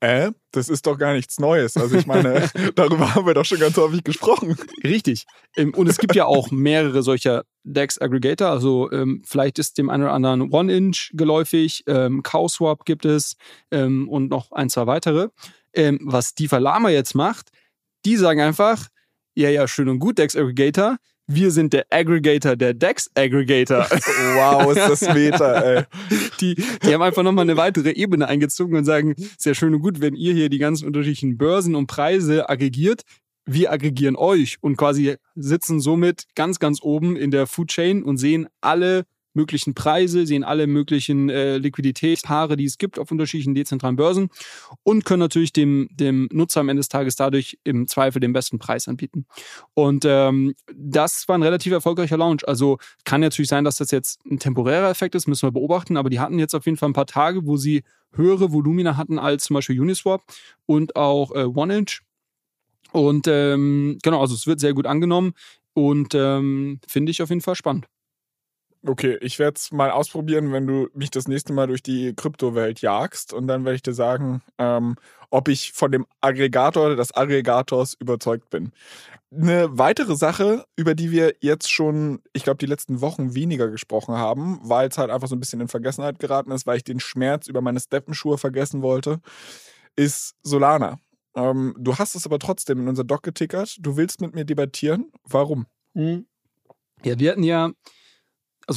[0.02, 1.78] Äh, das ist doch gar nichts Neues.
[1.78, 4.58] Also ich meine, darüber haben wir doch schon ganz häufig gesprochen.
[4.84, 5.26] Richtig.
[5.56, 8.50] Ähm, und es gibt ja auch mehrere solcher DEX-Aggregator.
[8.50, 13.36] Also ähm, vielleicht ist dem einen oder anderen One-Inch geläufig, ähm, CowSwap gibt es
[13.70, 15.30] ähm, und noch ein, zwei weitere.
[15.74, 17.50] Ähm, was die Lama jetzt macht,
[18.04, 18.88] die sagen einfach,
[19.36, 20.98] ja, ja, schön und gut, DEX-Aggregator,
[21.28, 23.88] wir sind der Aggregator, der DEX-Aggregator.
[23.90, 25.84] wow, ist das Meta, ey.
[26.40, 30.02] Die, die haben einfach nochmal eine weitere Ebene eingezogen und sagen, sehr schön und gut,
[30.02, 33.04] wenn ihr hier die ganzen unterschiedlichen Börsen und Preise aggregiert,
[33.46, 38.18] wir aggregieren euch und quasi sitzen somit ganz, ganz oben in der Food Chain und
[38.18, 43.96] sehen alle möglichen Preise, sehen alle möglichen äh, Liquiditätspaare, die es gibt auf unterschiedlichen dezentralen
[43.96, 44.30] Börsen
[44.84, 48.60] und können natürlich dem, dem Nutzer am Ende des Tages dadurch im Zweifel den besten
[48.60, 49.26] Preis anbieten.
[49.74, 52.48] Und ähm, das war ein relativ erfolgreicher Launch.
[52.48, 56.10] Also kann natürlich sein, dass das jetzt ein temporärer Effekt ist, müssen wir beobachten, aber
[56.10, 59.46] die hatten jetzt auf jeden Fall ein paar Tage, wo sie höhere Volumina hatten als
[59.46, 60.22] zum Beispiel Uniswap
[60.66, 62.02] und auch äh, OneInch.
[62.92, 65.34] Und ähm, genau, also es wird sehr gut angenommen
[65.74, 67.88] und ähm, finde ich auf jeden Fall spannend.
[68.84, 72.82] Okay, ich werde es mal ausprobieren, wenn du mich das nächste Mal durch die Kryptowelt
[72.82, 74.96] jagst und dann werde ich dir sagen, ähm,
[75.30, 78.72] ob ich von dem Aggregator des Aggregators überzeugt bin.
[79.32, 84.16] Eine weitere Sache, über die wir jetzt schon, ich glaube, die letzten Wochen weniger gesprochen
[84.16, 87.00] haben, weil es halt einfach so ein bisschen in Vergessenheit geraten ist, weil ich den
[87.00, 89.20] Schmerz über meine Steppenschuhe vergessen wollte,
[89.96, 90.98] ist Solana.
[91.36, 93.78] Ähm, du hast es aber trotzdem in unser Doc getickert.
[93.80, 95.12] Du willst mit mir debattieren.
[95.24, 95.68] Warum?
[95.94, 96.26] Mhm.
[97.04, 97.72] Ja, wir hatten ja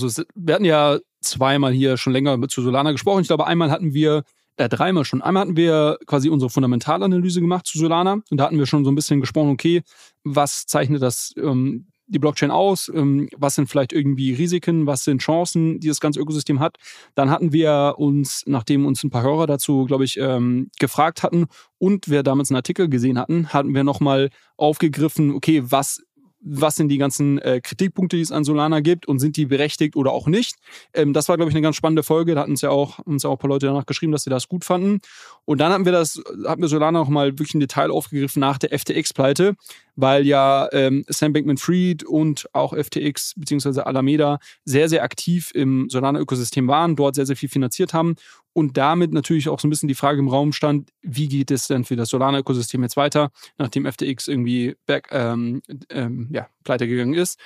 [0.03, 3.22] also wir hatten ja zweimal hier schon länger zu Solana gesprochen.
[3.22, 4.24] Ich glaube, einmal hatten wir,
[4.57, 5.22] äh, dreimal schon.
[5.22, 8.90] Einmal hatten wir quasi unsere Fundamentalanalyse gemacht zu Solana und da hatten wir schon so
[8.90, 9.82] ein bisschen gesprochen, okay,
[10.22, 12.90] was zeichnet das ähm, die Blockchain aus?
[12.95, 14.86] Ähm, was sind vielleicht irgendwie Risiken?
[14.86, 16.76] Was sind Chancen, die das ganze Ökosystem hat?
[17.14, 21.47] Dann hatten wir uns, nachdem uns ein paar Hörer dazu, glaube ich, ähm, gefragt hatten
[21.78, 26.03] und wir damals einen Artikel gesehen hatten, hatten wir nochmal aufgegriffen, okay, was
[26.45, 29.97] was sind die ganzen äh, Kritikpunkte, die es an Solana gibt und sind die berechtigt
[29.97, 30.57] oder auch nicht.
[30.92, 32.34] Ähm, das war, glaube ich, eine ganz spannende Folge.
[32.34, 34.49] Da hatten uns ja auch, uns auch ein paar Leute danach geschrieben, dass sie das
[34.49, 35.01] gut fanden.
[35.47, 38.59] Und dann haben wir das, haben wir Solana noch mal wirklich im Detail aufgegriffen nach
[38.59, 39.57] der FTX-Pleite,
[39.97, 43.80] weil ja ähm, Sam Bankman-Fried und auch FTX bzw.
[43.80, 48.16] Alameda sehr, sehr aktiv im Solana-Ökosystem waren, dort sehr, sehr viel finanziert haben
[48.53, 51.66] und damit natürlich auch so ein bisschen die Frage im Raum stand, wie geht es
[51.66, 57.14] denn für das Solana-Ökosystem jetzt weiter, nachdem FTX irgendwie back, ähm, ähm, ja, pleite gegangen
[57.14, 57.38] ist.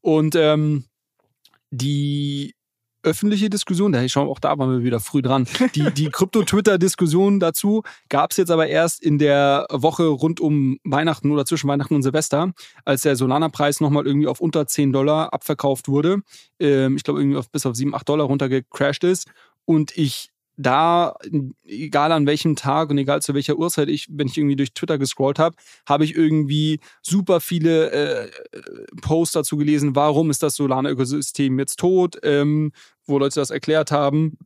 [0.00, 0.84] Und ähm,
[1.70, 2.55] die
[3.06, 5.46] öffentliche Diskussion, da ich schaue, auch da waren wir wieder früh dran.
[5.74, 11.30] Die, die Krypto-Twitter-Diskussion dazu gab es jetzt aber erst in der Woche rund um Weihnachten
[11.30, 12.52] oder zwischen Weihnachten und Silvester,
[12.84, 16.20] als der Solana-Preis nochmal irgendwie auf unter 10 Dollar abverkauft wurde.
[16.58, 19.28] Ähm, ich glaube, irgendwie auf, bis auf 7, 8 Dollar runtergecrashed ist.
[19.64, 21.14] Und ich da,
[21.64, 24.98] egal an welchem Tag und egal zu welcher Uhrzeit ich, wenn ich irgendwie durch Twitter
[24.98, 28.30] gescrollt habe, habe ich irgendwie super viele äh,
[29.02, 32.72] Posts dazu gelesen, warum ist das Solana-Ökosystem jetzt tot, ähm,
[33.06, 34.38] wo Leute das erklärt haben,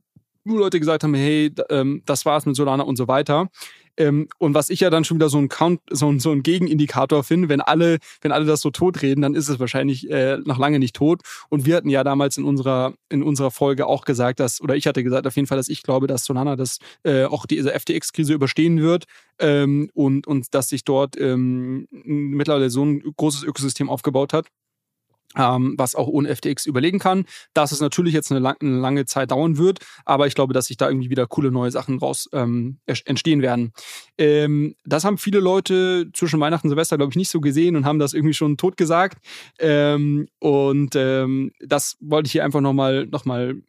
[0.43, 3.49] wo Leute gesagt haben, hey, ähm, das war's mit Solana und so weiter.
[3.97, 6.43] Ähm, und was ich ja dann schon wieder so ein Count, so ein, so ein
[6.43, 10.37] Gegenindikator finde, wenn alle, wenn alle das so tot reden, dann ist es wahrscheinlich äh,
[10.45, 11.21] noch lange nicht tot.
[11.49, 14.87] Und wir hatten ja damals in unserer, in unserer Folge auch gesagt, dass, oder ich
[14.87, 18.33] hatte gesagt auf jeden Fall, dass ich glaube, dass Solana das äh, auch diese FTX-Krise
[18.33, 19.05] überstehen wird
[19.39, 24.47] ähm, und, und dass sich dort ähm, mittlerweile so ein großes Ökosystem aufgebaut hat
[25.37, 27.25] ähm, was auch ohne FTX überlegen kann.
[27.53, 30.67] Dass es natürlich jetzt eine, lang, eine, lange Zeit dauern wird, aber ich glaube, dass
[30.67, 33.73] sich da irgendwie wieder coole neue Sachen raus ähm, entstehen werden.
[34.17, 37.85] Ähm, das haben viele Leute zwischen Weihnachten und Silvester, glaube ich, nicht so gesehen und
[37.85, 39.23] haben das irgendwie schon tot gesagt.
[39.59, 43.61] Ähm, und ähm, das wollte ich hier einfach nochmal noch mal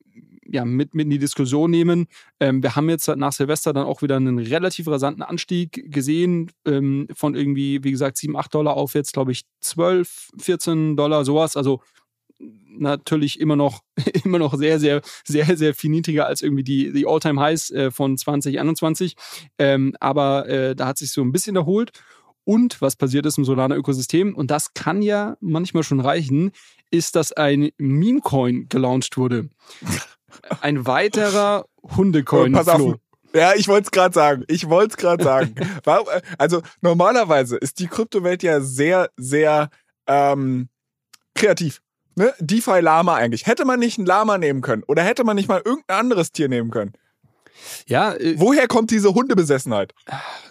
[0.47, 2.07] ja, mit, mit in die Diskussion nehmen.
[2.41, 7.09] Ähm, wir haben jetzt nach Silvester dann auch wieder einen relativ rasanten Anstieg gesehen ähm,
[7.15, 11.57] von irgendwie, wie gesagt, 7, 8 Dollar auf jetzt, glaube ich, 12, 14 Dollar, sowas.
[11.57, 11.81] Also
[12.69, 13.83] natürlich immer noch,
[14.25, 18.17] immer noch sehr, sehr, sehr, sehr viel niedriger als irgendwie die, die All-Time-Highs äh, von
[18.17, 19.15] 2021.
[19.59, 21.93] Ähm, aber äh, da hat sich so ein bisschen erholt.
[22.45, 26.51] Und was passiert ist im Solana-Ökosystem, und das kann ja manchmal schon reichen,
[26.91, 29.49] ist, dass ein Meme-Coin gelauncht wurde.
[30.61, 31.67] Ein weiterer
[31.97, 32.53] Hundecoin.
[32.53, 32.97] Pass auf.
[33.35, 34.45] Ja, ich wollte es gerade sagen.
[34.49, 35.55] Ich wollte es gerade sagen.
[36.39, 39.71] also normalerweise ist die Kryptowelt ja sehr, sehr
[40.07, 40.69] ähm,
[41.35, 41.81] kreativ.
[42.15, 42.35] Ne?
[42.41, 43.47] DeFi Lama eigentlich.
[43.47, 44.83] Hätte man nicht ein Lama nehmen können?
[44.87, 46.93] Oder hätte man nicht mal irgendein anderes Tier nehmen können?
[47.87, 49.95] Ja, äh, Woher kommt diese Hundebesessenheit?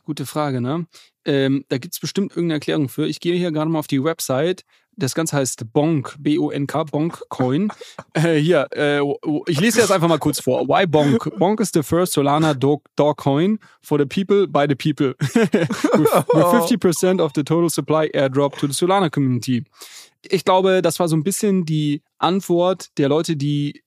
[0.04, 0.88] gute Frage, ne?
[1.24, 3.06] Ähm, da gibt es bestimmt irgendeine Erklärung für.
[3.06, 4.64] Ich gehe hier gerade mal auf die Website.
[4.98, 7.72] Das Ganze heißt Bonk, B-O-N-K, Bonk Coin.
[8.14, 9.00] äh, hier, äh,
[9.48, 10.68] ich lese jetzt einfach mal kurz vor.
[10.68, 11.32] Why Bonk?
[11.40, 15.14] Bonk is the first Solana dog, dog coin for the people by the people.
[15.20, 19.64] with, with 50% of the total supply airdrop to the Solana community.
[20.24, 23.82] Ich glaube, das war so ein bisschen die Antwort der Leute, die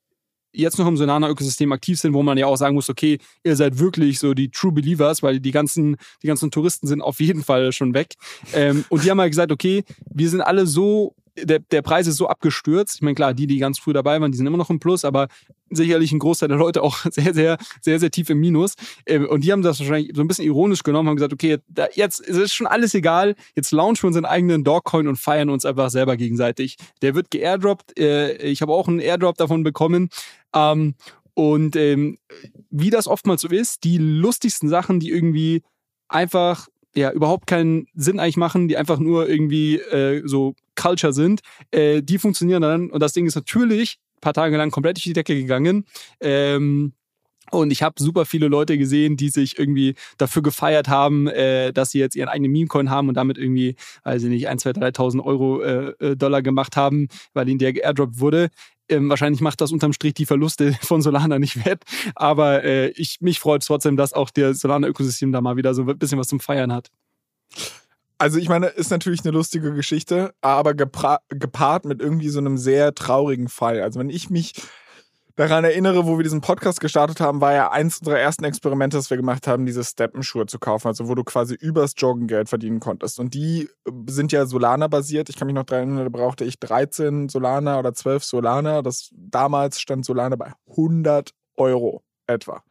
[0.55, 3.79] jetzt noch im Solana-Ökosystem aktiv sind, wo man ja auch sagen muss, okay, ihr seid
[3.79, 7.73] wirklich so die True Believers, weil die ganzen, die ganzen Touristen sind auf jeden Fall
[7.73, 8.15] schon weg.
[8.53, 12.17] Ähm, und die haben halt gesagt, okay, wir sind alle so der, der Preis ist
[12.17, 12.97] so abgestürzt.
[12.97, 15.05] Ich meine, klar, die, die ganz früh dabei waren, die sind immer noch im Plus,
[15.05, 15.29] aber
[15.71, 18.75] sicherlich ein Großteil der Leute auch sehr, sehr, sehr, sehr tief im Minus.
[19.07, 21.59] Ähm, und die haben das wahrscheinlich so ein bisschen ironisch genommen, haben gesagt, okay,
[21.95, 25.91] jetzt ist schon alles egal, jetzt launchen wir unseren eigenen Dogcoin und feiern uns einfach
[25.91, 26.77] selber gegenseitig.
[27.03, 27.99] Der wird geairdroppt.
[27.99, 30.11] Äh, ich habe auch einen Airdrop davon bekommen.
[30.55, 30.95] Ähm,
[31.35, 32.19] und ähm,
[32.71, 35.63] wie das oftmals so ist, die lustigsten Sachen, die irgendwie
[36.09, 41.41] einfach ja überhaupt keinen Sinn eigentlich machen, die einfach nur irgendwie äh, so Culture sind,
[41.73, 42.91] äh, die funktionieren dann.
[42.91, 45.87] Und das Ding ist natürlich ein paar Tage lang komplett durch die Decke gegangen.
[46.21, 46.93] Ähm,
[47.51, 51.91] und ich habe super viele Leute gesehen, die sich irgendwie dafür gefeiert haben, äh, dass
[51.91, 55.23] sie jetzt ihren eigenen Meme-Coin haben und damit irgendwie, weiß ich nicht, 1, 2, 3.000
[55.23, 58.49] Euro äh, äh, Dollar gemacht haben, weil ihnen der geairdroppt wurde.
[58.89, 61.82] Ähm, wahrscheinlich macht das unterm Strich die Verluste von Solana nicht wett.
[62.14, 65.99] Aber äh, ich, mich freut trotzdem, dass auch der Solana-Ökosystem da mal wieder so ein
[65.99, 66.91] bisschen was zum Feiern hat.
[68.18, 72.95] Also ich meine, ist natürlich eine lustige Geschichte, aber gepaart mit irgendwie so einem sehr
[72.95, 73.82] traurigen Fall.
[73.82, 74.55] Also wenn ich mich
[75.37, 79.11] daran erinnere, wo wir diesen Podcast gestartet haben, war ja eins unserer ersten Experimente, das
[79.11, 82.80] wir gemacht haben, diese Steppenschuhe zu kaufen, also wo du quasi übers Joggen Geld verdienen
[82.80, 83.18] konntest.
[83.18, 85.28] Und die äh, sind ja Solana-basiert.
[85.28, 88.82] Ich kann mich noch daran erinnern, da brauchte ich 13 Solana oder 12 Solana.
[88.82, 92.62] Das, damals stand Solana bei 100 Euro etwa.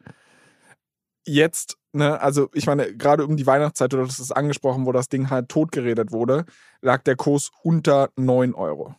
[1.26, 5.10] Jetzt, ne, also ich meine, gerade um die Weihnachtszeit, oder das ist angesprochen, wo das
[5.10, 6.46] Ding halt totgeredet wurde,
[6.82, 8.96] lag der Kurs unter 9 Euro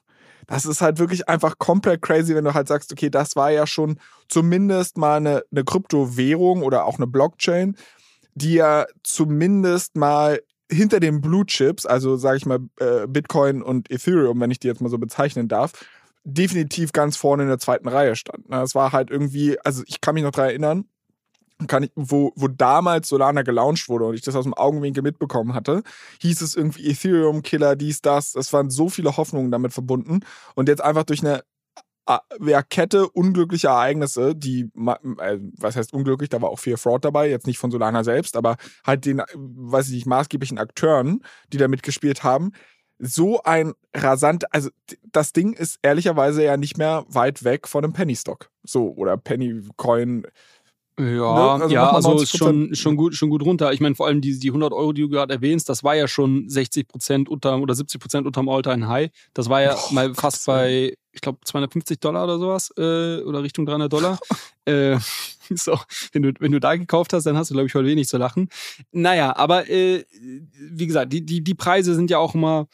[0.47, 3.67] das ist halt wirklich einfach komplett crazy, wenn du halt sagst, okay, das war ja
[3.67, 7.77] schon zumindest mal eine, eine Kryptowährung oder auch eine Blockchain,
[8.35, 10.41] die ja zumindest mal
[10.71, 14.69] hinter den Blue Chips, also sage ich mal äh, Bitcoin und Ethereum, wenn ich die
[14.69, 15.73] jetzt mal so bezeichnen darf,
[16.25, 18.45] definitiv ganz vorne in der zweiten Reihe stand.
[18.49, 20.85] Das war halt irgendwie, also ich kann mich noch daran erinnern,
[21.67, 25.55] kann ich, wo, wo damals Solana gelauncht wurde und ich das aus dem Augenwinkel mitbekommen
[25.55, 25.83] hatte,
[26.21, 28.35] hieß es irgendwie Ethereum-Killer, dies, das.
[28.35, 30.21] Es waren so viele Hoffnungen damit verbunden.
[30.55, 31.43] Und jetzt einfach durch eine
[32.45, 37.31] ja, Kette unglücklicher Ereignisse, die, äh, was heißt unglücklich, da war auch viel Fraud dabei,
[37.31, 38.57] jetzt nicht von Solana selbst, aber
[38.87, 42.53] halt den, weiß ich nicht, maßgeblichen Akteuren, die da mitgespielt haben,
[42.99, 44.71] so ein rasant, also
[45.11, 48.51] das Ding ist ehrlicherweise ja nicht mehr weit weg von einem Penny Stock.
[48.63, 50.27] So, oder Penny Coin
[50.99, 51.05] ja,
[51.57, 51.65] ne?
[51.65, 53.73] also ja, also ist schon, schon, gut, schon gut runter.
[53.73, 56.07] Ich meine, vor allem die, die 100 Euro, die du gerade erwähnst, das war ja
[56.07, 59.11] schon 60 Prozent unter oder 70 Prozent unterm All-Time High.
[59.33, 63.43] Das war ja oh, mal fast bei, ich glaube, 250 Dollar oder sowas äh, oder
[63.43, 64.19] Richtung 300 Dollar.
[64.67, 64.99] äh,
[65.55, 65.79] so,
[66.13, 68.17] wenn du, wenn du da gekauft hast, dann hast du, glaube ich, heute wenig zu
[68.17, 68.49] lachen.
[68.93, 72.69] Naja, aber äh, wie gesagt, die, die, die Preise sind ja auch immer,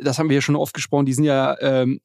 [0.00, 2.00] das haben wir ja schon oft gesprochen, die sind ja ähm,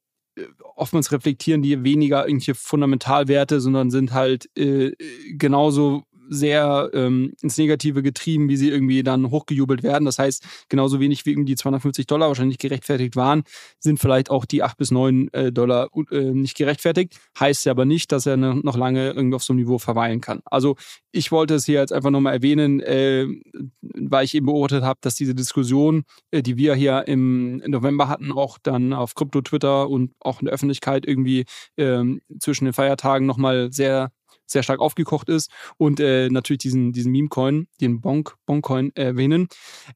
[0.75, 4.93] oftmals reflektieren die weniger irgendwelche Fundamentalwerte, sondern sind halt äh,
[5.31, 10.05] genauso sehr ähm, ins Negative getrieben, wie sie irgendwie dann hochgejubelt werden.
[10.05, 13.43] Das heißt, genauso wenig wie irgendwie die 250 Dollar wahrscheinlich gerechtfertigt waren,
[13.79, 17.19] sind vielleicht auch die 8 bis 9 äh, Dollar äh, nicht gerechtfertigt.
[17.39, 20.41] Heißt ja aber nicht, dass er noch lange irgendwie auf so einem Niveau verweilen kann.
[20.45, 20.75] Also
[21.11, 23.27] ich wollte es hier jetzt einfach nochmal erwähnen, äh,
[23.81, 28.31] weil ich eben beobachtet habe, dass diese Diskussion, äh, die wir hier im November hatten,
[28.31, 31.45] auch dann auf Krypto-Twitter und auch in der Öffentlichkeit irgendwie
[31.77, 34.11] ähm, zwischen den Feiertagen nochmal sehr
[34.51, 39.47] sehr stark aufgekocht ist und äh, natürlich diesen, diesen Meme-Coin, den Bonk, Bonk-Coin erwähnen.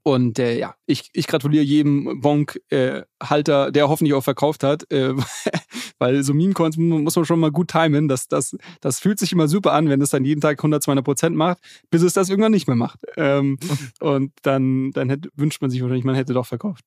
[0.04, 5.14] Und äh, ja, ich, ich gratuliere jedem Bonk-Halter, äh, der hoffentlich auch verkauft hat, äh,
[5.99, 8.08] weil so Meme-Coins muss man schon mal gut timen.
[8.08, 11.06] Das, das, das fühlt sich immer super an, wenn es dann jeden Tag 100, 200
[11.06, 12.99] Prozent macht, bis es das irgendwann nicht mehr macht.
[13.18, 13.58] Ähm,
[13.99, 16.86] und dann, dann hätte, wünscht man sich wahrscheinlich, man hätte doch verkauft.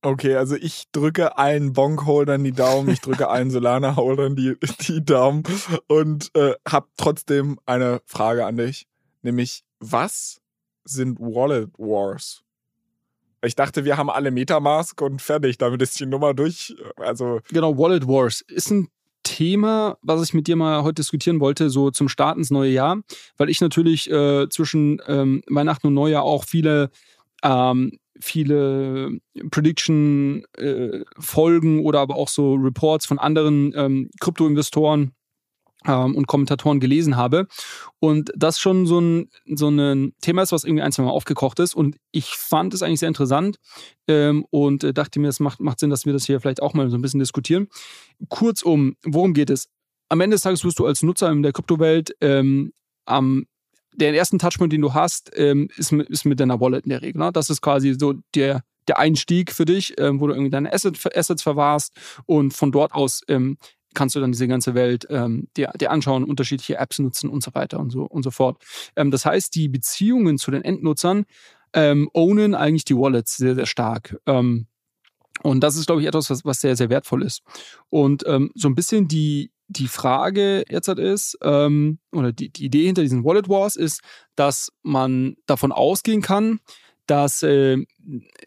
[0.00, 5.42] Okay, also ich drücke allen Bonk-Holdern die Daumen, ich drücke allen Solana-Holdern die, die Daumen
[5.88, 8.86] und äh, habe trotzdem eine Frage an dich,
[9.22, 10.40] nämlich was
[10.84, 12.42] sind Wallet Wars?
[13.44, 16.76] Ich dachte, wir haben alle Metamask und fertig, damit ist die Nummer durch.
[16.96, 18.88] Also genau, Wallet Wars ist ein
[19.24, 23.02] Thema, was ich mit dir mal heute diskutieren wollte, so zum Start ins neue Jahr,
[23.36, 26.90] weil ich natürlich äh, zwischen ähm, Weihnachten und Neujahr auch viele
[27.42, 29.18] ähm, viele
[29.50, 35.12] Prediction-Folgen äh, oder aber auch so Reports von anderen ähm, Krypto-Investoren
[35.86, 37.46] ähm, und Kommentatoren gelesen habe.
[38.00, 41.58] Und das schon so ein, so ein Thema ist, was irgendwie ein, zwei Mal aufgekocht
[41.60, 41.74] ist.
[41.74, 43.58] Und ich fand es eigentlich sehr interessant
[44.06, 46.74] ähm, und äh, dachte mir, es macht, macht Sinn, dass wir das hier vielleicht auch
[46.74, 47.68] mal so ein bisschen diskutieren.
[48.28, 49.68] Kurzum, worum geht es?
[50.08, 52.72] Am Ende des Tages wirst du als Nutzer in der Kryptowelt ähm,
[53.04, 53.46] am
[53.98, 57.02] der ersten Touchpoint, den du hast, ähm, ist, mit, ist mit deiner Wallet in der
[57.02, 57.20] Regel.
[57.20, 57.30] Ne?
[57.32, 60.98] Das ist quasi so der, der Einstieg für dich, ähm, wo du irgendwie deine Asset,
[61.16, 61.92] Assets verwahrst
[62.26, 63.58] und von dort aus ähm,
[63.94, 67.54] kannst du dann diese ganze Welt ähm, dir, dir anschauen, unterschiedliche Apps nutzen und so
[67.54, 68.62] weiter und so und so fort.
[68.96, 71.24] Ähm, das heißt, die Beziehungen zu den Endnutzern
[71.72, 74.18] ähm, ownen eigentlich die Wallets sehr, sehr stark.
[74.26, 74.66] Ähm,
[75.42, 77.42] und das ist, glaube ich, etwas, was, was sehr, sehr wertvoll ist.
[77.88, 82.64] Und ähm, so ein bisschen die, die Frage jetzt halt ist, ähm, oder die, die
[82.64, 84.00] Idee hinter diesen Wallet Wars ist,
[84.34, 86.60] dass man davon ausgehen kann,
[87.08, 87.78] dass äh,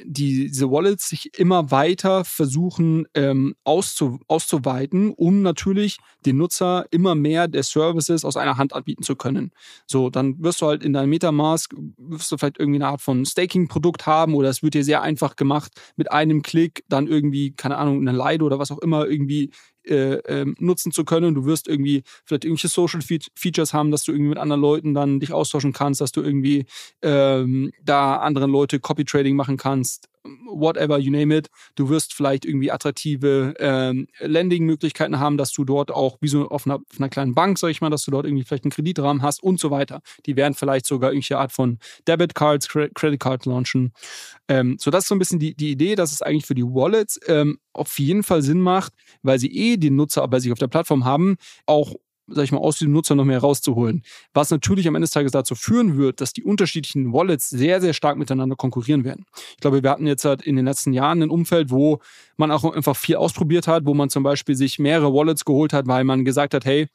[0.04, 7.16] die, diese Wallets sich immer weiter versuchen ähm, auszu, auszuweiten, um natürlich den Nutzer immer
[7.16, 9.52] mehr der Services aus einer Hand anbieten zu können.
[9.88, 13.26] So, dann wirst du halt in deinem Metamask, wirst du vielleicht irgendwie eine Art von
[13.26, 17.78] Staking-Produkt haben oder es wird dir sehr einfach gemacht, mit einem Klick dann irgendwie, keine
[17.78, 19.50] Ahnung, eine Lido oder was auch immer irgendwie
[19.86, 21.36] äh, äh, nutzen zu können.
[21.36, 24.94] Du wirst irgendwie vielleicht irgendwelche Social Fe Features haben, dass du irgendwie mit anderen Leuten
[24.94, 26.66] dann dich austauschen kannst, dass du irgendwie
[27.02, 31.50] ähm, da anderen Leute Copy Trading machen kannst whatever, you name it.
[31.76, 36.66] Du wirst vielleicht irgendwie attraktive ähm, Lending-Möglichkeiten haben, dass du dort auch, wie so auf
[36.66, 39.22] einer, auf einer, kleinen Bank, sag ich mal, dass du dort irgendwie vielleicht einen Kreditrahmen
[39.22, 40.02] hast und so weiter.
[40.26, 43.94] Die werden vielleicht sogar irgendwelche Art von Debit Cards, Credit Cards launchen.
[44.48, 46.66] Ähm, so, das ist so ein bisschen die, die Idee, dass es eigentlich für die
[46.66, 48.94] Wallets ähm, auf jeden Fall Sinn macht,
[49.24, 51.96] weil sie eh den Nutzer bei sich auf der Plattform haben, auch
[52.34, 54.04] sag ich mal, aus dem Nutzer noch mehr rauszuholen.
[54.34, 57.94] Was natürlich am Ende des Tages dazu führen wird, dass die unterschiedlichen Wallets sehr, sehr
[57.94, 59.26] stark miteinander konkurrieren werden.
[59.52, 62.00] Ich glaube, wir hatten jetzt halt in den letzten Jahren ein Umfeld, wo
[62.38, 65.88] man auch einfach viel ausprobiert hat, wo man zum Beispiel sich mehrere Wallets geholt hat,
[65.88, 66.88] weil man gesagt hat, hey,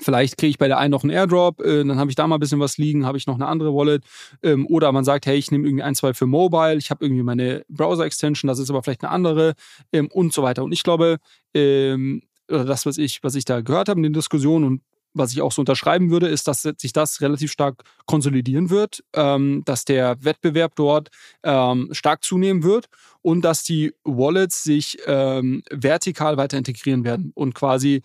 [0.00, 2.36] Vielleicht kriege ich bei der einen noch einen Airdrop, äh, dann habe ich da mal
[2.36, 4.04] ein bisschen was liegen, habe ich noch eine andere Wallet.
[4.42, 7.22] Ähm, oder man sagt, hey, ich nehme irgendwie ein, zwei für Mobile, ich habe irgendwie
[7.22, 9.54] meine Browser-Extension, das ist aber vielleicht eine andere
[9.92, 10.62] ähm, und so weiter.
[10.62, 11.18] Und ich glaube,
[11.54, 14.82] ähm, oder das, was ich, was ich da gehört habe in den Diskussionen und
[15.14, 19.62] was ich auch so unterschreiben würde, ist, dass sich das relativ stark konsolidieren wird, ähm,
[19.64, 21.08] dass der Wettbewerb dort
[21.42, 22.86] ähm, stark zunehmen wird
[23.22, 28.02] und dass die Wallets sich ähm, vertikal weiter integrieren werden und quasi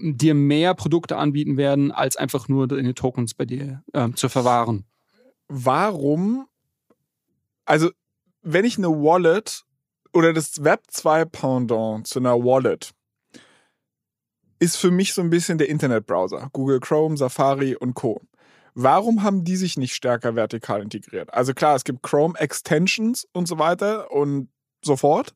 [0.00, 4.84] dir mehr Produkte anbieten werden, als einfach nur deine Tokens bei dir ähm, zu verwahren.
[5.48, 6.46] Warum?
[7.64, 7.90] Also,
[8.42, 9.64] wenn ich eine Wallet
[10.12, 12.92] oder das Web 2 Pendant zu einer Wallet
[14.60, 16.50] ist für mich so ein bisschen der Internetbrowser.
[16.52, 18.20] Google Chrome, Safari und Co.
[18.74, 21.34] Warum haben die sich nicht stärker vertikal integriert?
[21.34, 24.48] Also klar, es gibt Chrome Extensions und so weiter und
[24.84, 25.34] so fort.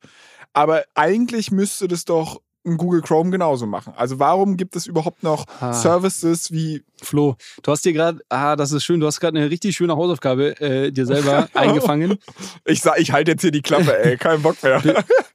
[0.52, 3.92] Aber eigentlich müsste das doch ein Google Chrome genauso machen.
[3.96, 5.72] Also warum gibt es überhaupt noch ah.
[5.72, 7.36] Services wie Flo?
[7.62, 10.60] Du hast dir gerade, ah, das ist schön, du hast gerade eine richtig schöne Hausaufgabe
[10.60, 12.18] äh, dir selber eingefangen.
[12.64, 14.82] Ich sag, ich halte jetzt hier die Klappe, ey, kein Bock mehr.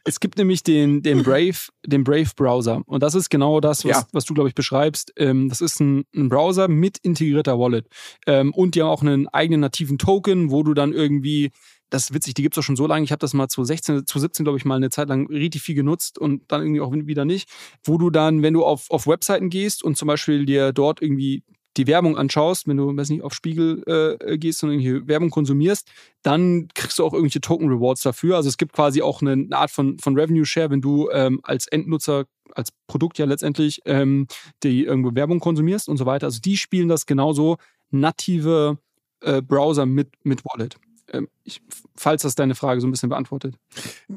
[0.05, 3.91] Es gibt nämlich den, den Brave, den Brave Browser und das ist genau das, was,
[3.91, 4.07] ja.
[4.11, 5.13] was du glaube ich beschreibst.
[5.17, 7.87] Ähm, das ist ein, ein, Browser mit integrierter Wallet
[8.25, 11.51] ähm, und die haben auch einen eigenen nativen Token, wo du dann irgendwie
[11.89, 13.03] das ist witzig, die gibt es auch schon so lange.
[13.03, 15.61] Ich habe das mal zu 16, zu 17, glaube ich, mal eine Zeit lang richtig
[15.61, 17.49] viel genutzt und dann irgendwie auch wieder nicht.
[17.83, 21.43] Wo du dann, wenn du auf, auf Webseiten gehst und zum Beispiel dir dort irgendwie
[21.77, 25.89] die Werbung anschaust, wenn du, weiß nicht, auf Spiegel äh, gehst und irgendwie Werbung konsumierst,
[26.23, 28.35] dann kriegst du auch irgendwelche Token Rewards dafür.
[28.35, 31.39] Also es gibt quasi auch eine, eine Art von, von Revenue Share, wenn du ähm,
[31.43, 34.27] als Endnutzer, als Produkt ja letztendlich ähm,
[34.63, 36.27] die irgendwo Werbung konsumierst und so weiter.
[36.27, 37.57] Also die spielen das genauso
[37.91, 38.79] native
[39.21, 40.75] äh, Browser mit, mit Wallet.
[41.11, 41.61] Ähm, ich,
[41.95, 43.55] falls das deine Frage so ein bisschen beantwortet.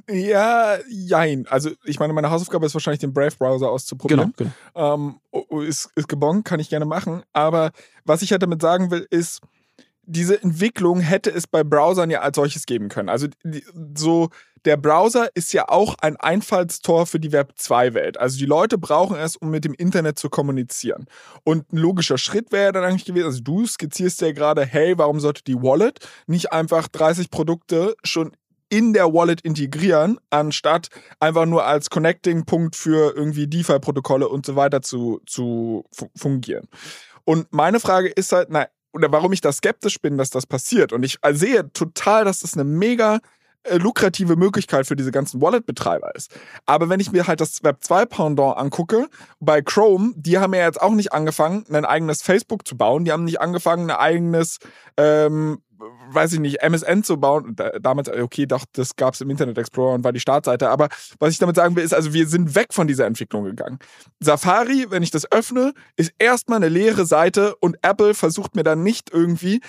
[0.08, 1.46] Ja, jein.
[1.48, 4.32] Also ich meine, meine Hausaufgabe ist wahrscheinlich den Brave-Browser auszuprobieren.
[4.36, 5.20] Genau, genau.
[5.54, 7.22] Ähm, ist, ist gebongt, kann ich gerne machen.
[7.32, 7.72] Aber
[8.04, 9.40] was ich halt damit sagen will, ist,
[10.04, 13.08] diese Entwicklung hätte es bei Browsern ja als solches geben können.
[13.08, 13.64] Also die,
[13.96, 14.30] so
[14.64, 18.18] der Browser ist ja auch ein Einfallstor für die Web 2-Welt.
[18.18, 21.06] Also die Leute brauchen es, um mit dem Internet zu kommunizieren.
[21.44, 25.20] Und ein logischer Schritt wäre dann eigentlich gewesen, also du skizzierst ja gerade, hey, warum
[25.20, 28.32] sollte die Wallet nicht einfach 30 Produkte schon
[28.68, 30.88] in der Wallet integrieren, anstatt
[31.20, 35.84] einfach nur als Connecting-Punkt für irgendwie DeFi-Protokolle und so weiter zu, zu
[36.16, 36.68] fungieren.
[37.24, 40.92] Und meine Frage ist halt, na, oder warum ich da skeptisch bin, dass das passiert.
[40.92, 43.20] Und ich sehe total, dass das eine mega
[43.70, 46.34] lukrative Möglichkeit für diese ganzen Wallet-Betreiber ist.
[46.66, 49.08] Aber wenn ich mir halt das Web 2 Pendant angucke,
[49.40, 53.04] bei Chrome, die haben ja jetzt auch nicht angefangen, ein eigenes Facebook zu bauen.
[53.04, 54.58] Die haben nicht angefangen, ein eigenes,
[54.96, 55.62] ähm,
[56.10, 57.54] weiß ich nicht, MSN zu bauen.
[57.56, 60.68] Da, damals, okay, doch, das gab es im Internet Explorer und war die Startseite.
[60.68, 60.88] Aber
[61.18, 63.78] was ich damit sagen will, ist, also wir sind weg von dieser Entwicklung gegangen.
[64.20, 68.82] Safari, wenn ich das öffne, ist erstmal eine leere Seite und Apple versucht mir dann
[68.82, 69.60] nicht irgendwie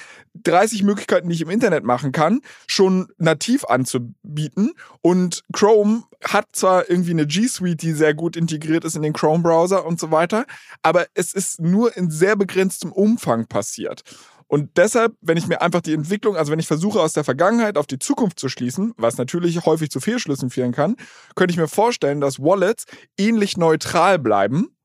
[0.43, 4.73] 30 Möglichkeiten, die ich im Internet machen kann, schon nativ anzubieten.
[5.01, 9.13] Und Chrome hat zwar irgendwie eine G Suite, die sehr gut integriert ist in den
[9.13, 10.45] Chrome Browser und so weiter,
[10.81, 14.03] aber es ist nur in sehr begrenztem Umfang passiert.
[14.47, 17.77] Und deshalb, wenn ich mir einfach die Entwicklung, also wenn ich versuche, aus der Vergangenheit
[17.77, 20.95] auf die Zukunft zu schließen, was natürlich häufig zu Fehlschlüssen führen kann,
[21.35, 22.85] könnte ich mir vorstellen, dass Wallets
[23.17, 24.75] ähnlich neutral bleiben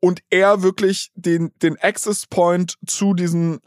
[0.00, 3.60] und eher wirklich den, den Access Point zu diesen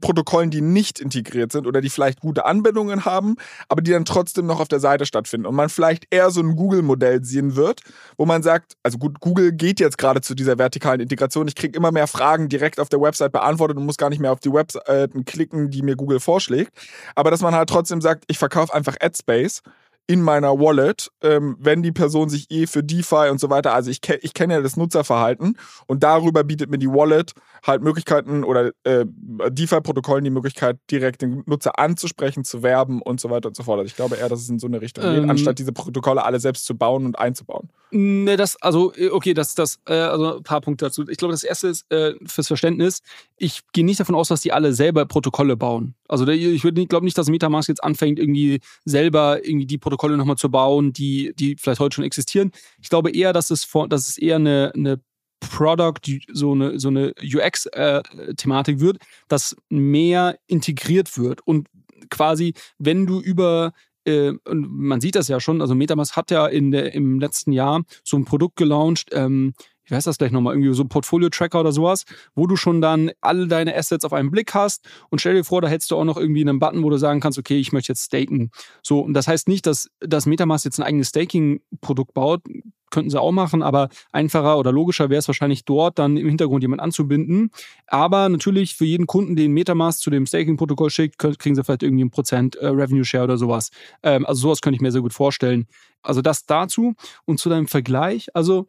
[0.00, 3.36] Protokollen, die nicht integriert sind oder die vielleicht gute Anwendungen haben,
[3.68, 5.46] aber die dann trotzdem noch auf der Seite stattfinden.
[5.46, 7.80] Und man vielleicht eher so ein Google-Modell sehen wird,
[8.16, 11.48] wo man sagt, also gut, Google geht jetzt gerade zu dieser vertikalen Integration.
[11.48, 14.32] Ich kriege immer mehr Fragen direkt auf der Website beantwortet und muss gar nicht mehr
[14.32, 16.72] auf die Webseiten klicken, die mir Google vorschlägt.
[17.14, 19.62] Aber dass man halt trotzdem sagt, ich verkaufe einfach AdSpace
[20.10, 23.92] in meiner Wallet, ähm, wenn die Person sich eh für DeFi und so weiter, also
[23.92, 25.56] ich, ich kenne ja das Nutzerverhalten
[25.86, 27.32] und darüber bietet mir die Wallet
[27.64, 33.30] halt Möglichkeiten oder äh, DeFi-Protokollen die Möglichkeit, direkt den Nutzer anzusprechen, zu werben und so
[33.30, 33.78] weiter und so fort.
[33.78, 36.24] Also ich glaube eher, dass es in so eine Richtung ähm, geht, anstatt diese Protokolle
[36.24, 37.68] alle selbst zu bauen und einzubauen.
[37.92, 41.08] Ne, das, also, äh, okay, das, das, äh, also ein paar Punkte dazu.
[41.08, 43.02] Ich glaube, das erste ist äh, fürs Verständnis,
[43.36, 45.94] ich gehe nicht davon aus, dass die alle selber Protokolle bauen.
[46.08, 50.50] Also ich glaube nicht, dass Metamask jetzt anfängt, irgendwie selber irgendwie die Protokolle nochmal zu
[50.50, 52.52] bauen, die, die vielleicht heute schon existieren.
[52.80, 55.00] Ich glaube eher, dass es, dass es eher eine, eine
[55.40, 56.00] Product,
[56.32, 58.98] so eine, so eine UX-Thematik äh, wird,
[59.28, 61.40] dass mehr integriert wird.
[61.46, 61.68] Und
[62.10, 63.72] quasi, wenn du über
[64.04, 67.52] äh, und man sieht das ja schon, also Metamask hat ja in der, im letzten
[67.52, 69.54] Jahr so ein Produkt gelauncht, ähm,
[69.86, 72.04] wie heißt das gleich nochmal, irgendwie so ein Portfolio-Tracker oder sowas,
[72.34, 75.60] wo du schon dann alle deine Assets auf einen Blick hast und stell dir vor,
[75.60, 77.92] da hättest du auch noch irgendwie einen Button, wo du sagen kannst, okay, ich möchte
[77.92, 78.50] jetzt staken.
[78.82, 82.42] So, und das heißt nicht, dass, dass Metamask jetzt ein eigenes Staking-Produkt baut,
[82.90, 86.62] könnten sie auch machen, aber einfacher oder logischer wäre es wahrscheinlich dort dann im Hintergrund
[86.62, 87.50] jemand anzubinden.
[87.86, 92.04] Aber natürlich für jeden Kunden, den Metamask zu dem Staking-Protokoll schickt, kriegen sie vielleicht irgendwie
[92.04, 93.70] ein Prozent äh, Revenue Share oder sowas.
[94.02, 95.66] Ähm, also sowas könnte ich mir sehr gut vorstellen.
[96.02, 98.28] Also das dazu und zu deinem Vergleich.
[98.34, 98.66] Also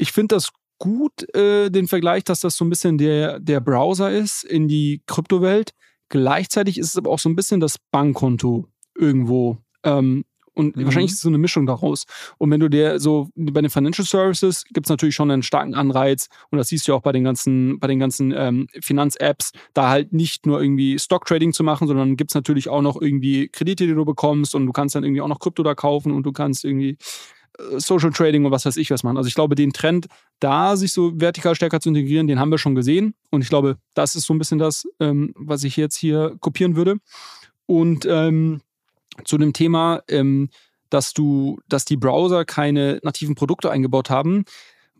[0.00, 4.10] ich finde das gut, äh, den Vergleich, dass das so ein bisschen der, der Browser
[4.10, 5.72] ist in die Kryptowelt.
[6.08, 9.58] Gleichzeitig ist es aber auch so ein bisschen das Bankkonto irgendwo.
[9.84, 10.24] Ähm,
[10.54, 10.84] und mhm.
[10.84, 12.04] wahrscheinlich ist es so eine Mischung daraus.
[12.38, 15.74] Und wenn du dir so bei den Financial Services gibt es natürlich schon einen starken
[15.74, 19.52] Anreiz, und das siehst du ja auch bei den ganzen, bei den ganzen ähm, Finanz-Apps,
[19.74, 23.48] da halt nicht nur irgendwie Stock-Trading zu machen, sondern gibt es natürlich auch noch irgendwie
[23.48, 26.24] Kredite, die du bekommst und du kannst dann irgendwie auch noch Krypto da kaufen und
[26.24, 26.96] du kannst irgendwie
[27.76, 29.16] Social Trading und was weiß ich was machen.
[29.16, 30.06] Also ich glaube, den Trend,
[30.40, 33.14] da sich so vertikal stärker zu integrieren, den haben wir schon gesehen.
[33.30, 36.76] Und ich glaube, das ist so ein bisschen das, ähm, was ich jetzt hier kopieren
[36.76, 36.96] würde.
[37.66, 38.60] Und ähm,
[39.24, 40.48] zu dem Thema, ähm,
[40.88, 44.44] dass du, dass die Browser keine nativen Produkte eingebaut haben,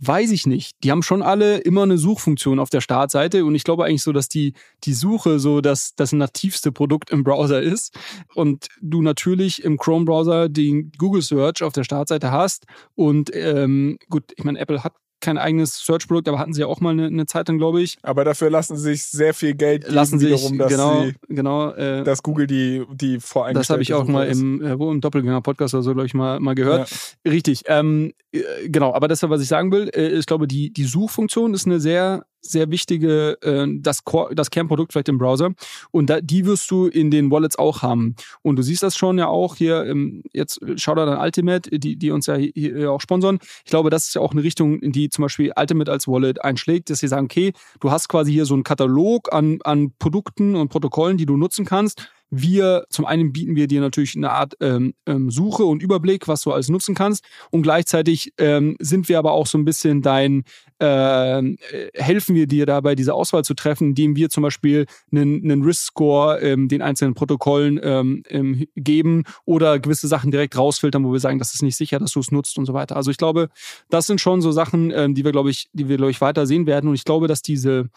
[0.02, 0.82] Weiß ich nicht.
[0.82, 4.12] Die haben schon alle immer eine Suchfunktion auf der Startseite und ich glaube eigentlich so,
[4.12, 7.94] dass die, die Suche so das, das nativste Produkt im Browser ist
[8.34, 14.24] und du natürlich im Chrome-Browser den Google Search auf der Startseite hast und ähm, gut,
[14.36, 17.26] ich meine, Apple hat kein eigenes Search-Produkt, aber hatten sie ja auch mal eine, eine
[17.26, 17.98] Zeit lang, glaube ich.
[18.02, 21.14] Aber dafür lassen sie sich sehr viel Geld geben, lassen sich, wiederum, dass, genau, sie,
[21.28, 24.90] genau, äh, dass Google die, die voreingestellte Das habe ich auch mal im, äh, wo
[24.90, 26.90] im Doppelgänger-Podcast oder so, glaube ich, mal, mal gehört.
[27.24, 27.30] Ja.
[27.30, 27.62] Richtig.
[27.66, 31.54] Ähm, äh, genau, aber das, was ich sagen will, äh, ich glaube, die, die Suchfunktion
[31.54, 35.52] ist eine sehr sehr wichtige, äh, das, Core, das Kernprodukt vielleicht im Browser.
[35.90, 38.16] Und da, die wirst du in den Wallets auch haben.
[38.42, 41.96] Und du siehst das schon ja auch hier, ähm, jetzt schau da dann Ultimate, die,
[41.96, 43.38] die uns ja hier auch sponsern.
[43.64, 46.42] Ich glaube, das ist ja auch eine Richtung, in die zum Beispiel Ultimate als Wallet
[46.44, 50.56] einschlägt, dass sie sagen, okay, du hast quasi hier so einen Katalog an, an Produkten
[50.56, 54.54] und Protokollen, die du nutzen kannst wir, zum einen bieten wir dir natürlich eine Art
[54.60, 57.24] ähm, ähm, Suche und Überblick, was du alles nutzen kannst.
[57.50, 60.44] Und gleichzeitig ähm, sind wir aber auch so ein bisschen dein,
[60.78, 65.42] ähm, äh, helfen wir dir dabei, diese Auswahl zu treffen, indem wir zum Beispiel einen,
[65.42, 71.12] einen Risk-Score ähm, den einzelnen Protokollen ähm, ähm, geben oder gewisse Sachen direkt rausfiltern, wo
[71.12, 72.96] wir sagen, das ist nicht sicher, dass du es nutzt und so weiter.
[72.96, 73.48] Also ich glaube,
[73.88, 76.46] das sind schon so Sachen, ähm, die wir, glaube ich, die wir, glaube ich, weiter
[76.46, 76.88] sehen werden.
[76.88, 77.90] Und ich glaube, dass diese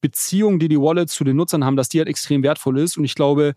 [0.00, 2.96] Beziehung, die die Wallets zu den Nutzern haben, dass die halt extrem wertvoll ist.
[2.96, 3.54] Und ich glaube,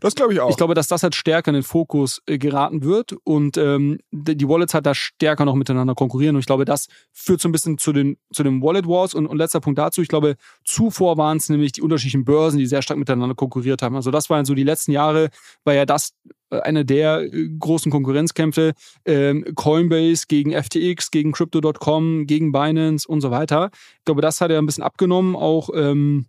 [0.00, 0.50] das glaube ich auch.
[0.50, 4.48] Ich glaube, dass das halt stärker in den Fokus äh, geraten wird und ähm, die
[4.48, 6.36] Wallets halt da stärker noch miteinander konkurrieren.
[6.36, 9.14] Und ich glaube, das führt so ein bisschen zu den, zu den Wallet Wars.
[9.14, 12.66] Und, und letzter Punkt dazu, ich glaube, zuvor waren es nämlich die unterschiedlichen Börsen, die
[12.66, 13.96] sehr stark miteinander konkurriert haben.
[13.96, 15.30] Also das waren so die letzten Jahre,
[15.64, 16.14] war ja das
[16.50, 18.72] äh, eine der äh, großen Konkurrenzkämpfe.
[19.04, 23.70] Ähm, Coinbase gegen FTX, gegen Crypto.com, gegen Binance und so weiter.
[23.98, 26.26] Ich glaube, das hat ja ein bisschen abgenommen, auch ähm,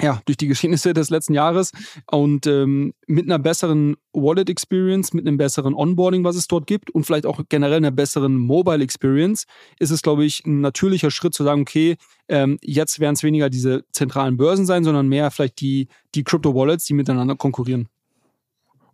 [0.00, 1.72] ja, durch die Geschehnisse des letzten Jahres
[2.10, 6.90] und ähm, mit einer besseren Wallet Experience, mit einem besseren Onboarding, was es dort gibt
[6.90, 9.44] und vielleicht auch generell einer besseren Mobile Experience,
[9.78, 11.96] ist es, glaube ich, ein natürlicher Schritt zu sagen, okay,
[12.28, 16.84] ähm, jetzt werden es weniger diese zentralen Börsen sein, sondern mehr vielleicht die, die Crypto-Wallets,
[16.84, 17.88] die miteinander konkurrieren.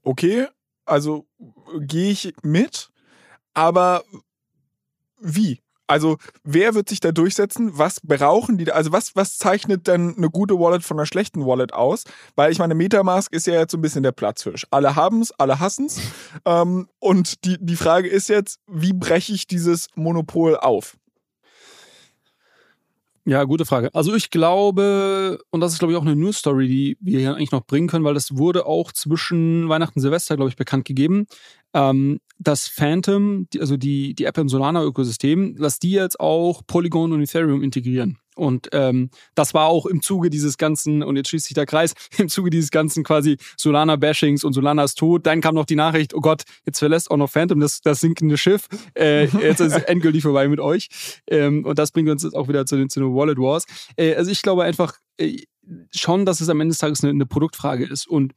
[0.02, 0.46] Okay,
[0.86, 1.26] also
[1.80, 2.90] gehe ich mit,
[3.54, 4.04] aber
[5.20, 5.63] wie?
[5.86, 7.76] Also, wer wird sich da durchsetzen?
[7.76, 8.64] Was brauchen die?
[8.64, 8.72] da?
[8.72, 12.04] Also, was, was zeichnet denn eine gute Wallet von einer schlechten Wallet aus?
[12.36, 14.66] Weil ich meine, Metamask ist ja jetzt so ein bisschen der Platzhirsch.
[14.70, 16.00] Alle haben es, alle hassen es.
[16.46, 20.96] Ähm, und die, die Frage ist jetzt, wie breche ich dieses Monopol auf?
[23.26, 23.88] Ja, gute Frage.
[23.94, 27.34] Also ich glaube, und das ist glaube ich auch eine News Story, die wir hier
[27.34, 30.84] eigentlich noch bringen können, weil das wurde auch zwischen Weihnachten und Silvester, glaube ich, bekannt
[30.84, 31.26] gegeben,
[31.74, 37.22] ähm, dass Phantom, also die, die App im Solana-Ökosystem, dass die jetzt auch Polygon und
[37.22, 38.18] Ethereum integrieren.
[38.36, 41.94] Und ähm, das war auch im Zuge dieses ganzen, und jetzt schließt sich der Kreis,
[42.18, 45.26] im Zuge dieses ganzen quasi Solana-Bashings und Solana ist tot.
[45.26, 48.36] Dann kam noch die Nachricht, oh Gott, jetzt verlässt auch noch Phantom das, das sinkende
[48.36, 48.66] Schiff.
[48.98, 50.88] Äh, jetzt ist es endgültig vorbei mit euch.
[51.28, 53.66] Ähm, und das bringt uns jetzt auch wieder zu den, zu den Wallet Wars.
[53.96, 55.44] Äh, also ich glaube einfach äh,
[55.94, 58.08] schon, dass es am Ende des Tages eine, eine Produktfrage ist.
[58.08, 58.32] Und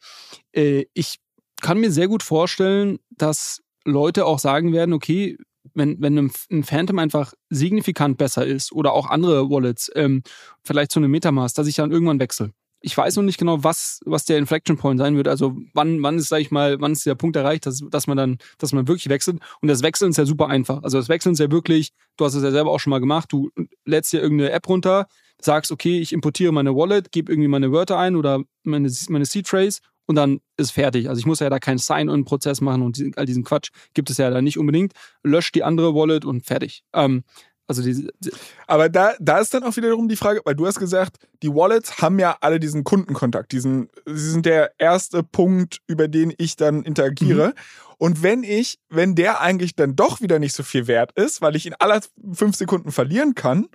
[0.53, 1.17] äh, ich
[1.61, 5.37] kann mir sehr gut vorstellen, dass Leute auch sagen werden, okay,
[5.73, 10.23] wenn, wenn ein Phantom einfach signifikant besser ist oder auch andere Wallets, ähm,
[10.63, 12.51] vielleicht zu einem Metamask, dass ich dann irgendwann wechsle.
[12.81, 15.27] Ich weiß noch nicht genau, was, was der Inflection Point sein wird.
[15.27, 18.17] Also wann, wann ist, sag ich mal, wann ist der Punkt erreicht, dass, dass man
[18.17, 19.39] dann, dass man wirklich wechselt.
[19.61, 20.83] Und das Wechseln ist ja super einfach.
[20.83, 23.31] Also das Wechseln ist ja wirklich, du hast es ja selber auch schon mal gemacht,
[23.31, 23.49] du
[23.85, 25.07] lädst dir irgendeine App runter,
[25.41, 29.47] sagst, okay, ich importiere meine Wallet, gebe irgendwie meine Wörter ein oder meine, meine Seed
[29.47, 31.09] Phrase und dann ist fertig.
[31.09, 34.29] Also ich muss ja da keinen Sign-on-Prozess machen und all diesen Quatsch gibt es ja
[34.31, 34.93] da nicht unbedingt.
[35.23, 36.83] Löscht die andere Wallet und fertig.
[36.93, 37.23] Ähm,
[37.67, 38.31] also diese, die
[38.65, 42.01] Aber da, da ist dann auch wiederum die Frage, weil du hast gesagt, die Wallets
[42.01, 46.83] haben ja alle diesen Kundenkontakt, diesen, sie sind der erste Punkt, über den ich dann
[46.83, 47.49] interagiere.
[47.49, 47.53] Mhm.
[47.97, 51.57] Und wenn ich, wenn der eigentlich dann doch wieder nicht so viel wert ist, weil
[51.57, 51.99] ich ihn alle
[52.31, 53.67] fünf Sekunden verlieren kann,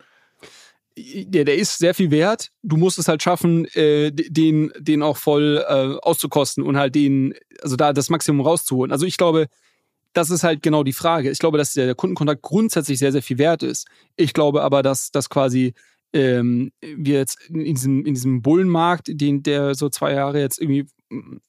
[0.97, 2.51] der, der ist sehr viel wert.
[2.63, 7.35] Du musst es halt schaffen, äh, den, den auch voll äh, auszukosten und halt den,
[7.63, 8.93] also da das Maximum rauszuholen.
[8.93, 9.47] Also ich glaube,
[10.13, 11.31] das ist halt genau die Frage.
[11.31, 13.87] Ich glaube, dass der Kundenkontakt grundsätzlich sehr, sehr viel wert ist.
[14.17, 15.75] Ich glaube aber, dass das quasi
[16.13, 20.87] ähm, wir jetzt in diesem, in diesem Bullenmarkt, den der so zwei Jahre jetzt irgendwie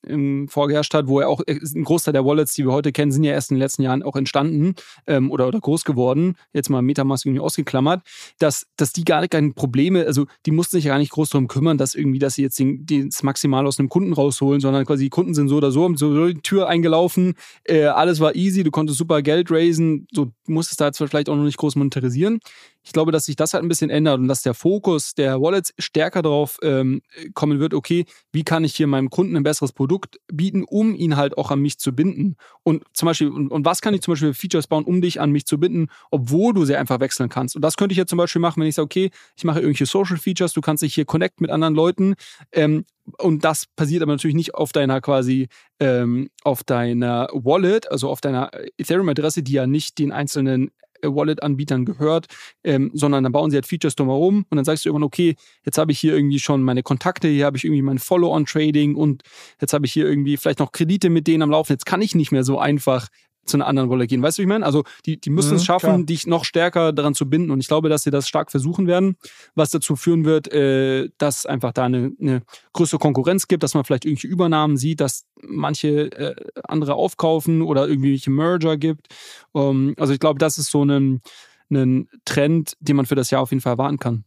[0.05, 3.11] im vorgeherrscht hat, wo er auch äh, ein Großteil der Wallets, die wir heute kennen,
[3.11, 4.75] sind ja erst in den letzten Jahren auch entstanden
[5.07, 8.01] ähm, oder, oder groß geworden, jetzt mal Metamask irgendwie ausgeklammert,
[8.39, 11.47] dass, dass die gar keine Probleme, also die mussten sich ja gar nicht groß darum
[11.47, 15.05] kümmern, dass irgendwie, dass sie jetzt den, das maximal aus einem Kunden rausholen, sondern quasi
[15.05, 18.63] die Kunden sind so oder so, haben so die Tür eingelaufen, äh, alles war easy,
[18.63, 22.39] du konntest super Geld raisen, so musstest da jetzt vielleicht auch noch nicht groß monetarisieren.
[22.85, 25.73] Ich glaube, dass sich das halt ein bisschen ändert und dass der Fokus der Wallets
[25.79, 27.01] stärker darauf ähm,
[27.33, 31.15] kommen wird, okay, wie kann ich hier meinem Kunden ein besseres Produkt bieten, um ihn
[31.15, 32.35] halt auch an mich zu binden.
[32.63, 35.31] Und zum Beispiel, und, und was kann ich zum Beispiel Features bauen, um dich an
[35.31, 37.55] mich zu binden, obwohl du sehr einfach wechseln kannst.
[37.55, 39.85] Und das könnte ich jetzt zum Beispiel machen, wenn ich sage, okay, ich mache irgendwelche
[39.85, 42.15] Social Features, du kannst dich hier connect mit anderen Leuten.
[42.51, 42.85] Ähm,
[43.19, 45.49] und das passiert aber natürlich nicht auf deiner quasi,
[45.79, 50.71] ähm, auf deiner Wallet, also auf deiner Ethereum-Adresse, die ja nicht den einzelnen
[51.07, 52.27] Wallet-Anbietern gehört,
[52.63, 55.35] ähm, sondern dann bauen sie halt Features drumherum und dann sagst du irgendwann, okay,
[55.65, 59.23] jetzt habe ich hier irgendwie schon meine Kontakte, hier habe ich irgendwie mein Follow-on-Trading und
[59.61, 61.73] jetzt habe ich hier irgendwie vielleicht noch Kredite mit denen am Laufen.
[61.73, 63.07] Jetzt kann ich nicht mehr so einfach
[63.45, 64.21] zu einer anderen Rolle gehen.
[64.21, 64.65] Weißt du, wie ich meine?
[64.65, 66.03] Also die, die müssen mhm, es schaffen, klar.
[66.03, 67.51] dich noch stärker daran zu binden.
[67.51, 69.17] Und ich glaube, dass sie das stark versuchen werden,
[69.55, 73.83] was dazu führen wird, äh, dass einfach da eine, eine größere Konkurrenz gibt, dass man
[73.83, 79.07] vielleicht irgendwelche Übernahmen sieht, dass manche äh, andere aufkaufen oder irgendwelche Merger gibt.
[79.51, 81.21] Um, also ich glaube, das ist so ein,
[81.69, 84.23] ein Trend, den man für das Jahr auf jeden Fall erwarten kann.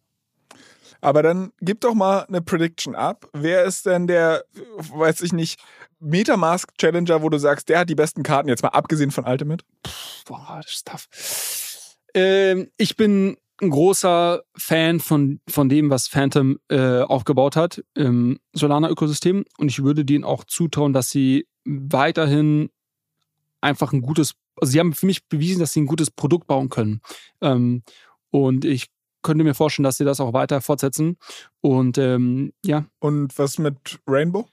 [1.00, 3.28] Aber dann gib doch mal eine Prediction ab.
[3.32, 4.44] Wer ist denn der,
[4.76, 5.60] weiß ich nicht,
[6.06, 9.64] Metamask Challenger, wo du sagst, der hat die besten Karten, jetzt mal abgesehen von Ultimate?
[10.26, 11.08] Boah, das ist tough.
[12.14, 18.38] Ähm, ich bin ein großer Fan von, von dem, was Phantom äh, aufgebaut hat im
[18.52, 19.44] Solana-Ökosystem.
[19.58, 22.70] Und ich würde denen auch zutrauen, dass sie weiterhin
[23.60, 26.68] einfach ein gutes, also sie haben für mich bewiesen, dass sie ein gutes Produkt bauen
[26.68, 27.00] können.
[27.40, 27.82] Ähm,
[28.30, 28.90] und ich
[29.22, 31.16] könnte mir vorstellen, dass sie das auch weiter fortsetzen.
[31.60, 32.86] Und ähm, ja.
[33.00, 34.46] Und was mit Rainbow?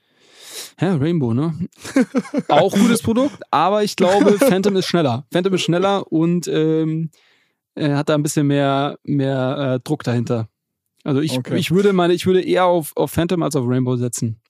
[0.80, 1.54] Ja, Rainbow, ne?
[2.48, 5.26] Auch gutes Produkt, aber ich glaube, Phantom ist schneller.
[5.32, 7.10] Phantom ist schneller und ähm,
[7.76, 10.48] hat da ein bisschen mehr, mehr äh, Druck dahinter.
[11.04, 11.56] Also ich, okay.
[11.56, 14.40] ich würde meine, ich würde eher auf, auf Phantom als auf Rainbow setzen.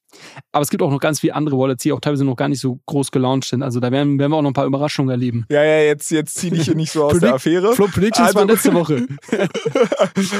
[0.52, 2.60] Aber es gibt auch noch ganz viele andere Wallets, die auch teilweise noch gar nicht
[2.60, 3.62] so groß gelauncht sind.
[3.62, 5.44] Also da werden, werden wir auch noch ein paar Überraschungen erleben.
[5.48, 7.74] Ja, ja, jetzt, jetzt zieh dich hier nicht so aus der Affäre.
[7.74, 9.06] Flo Predictions Also- war letzte Woche.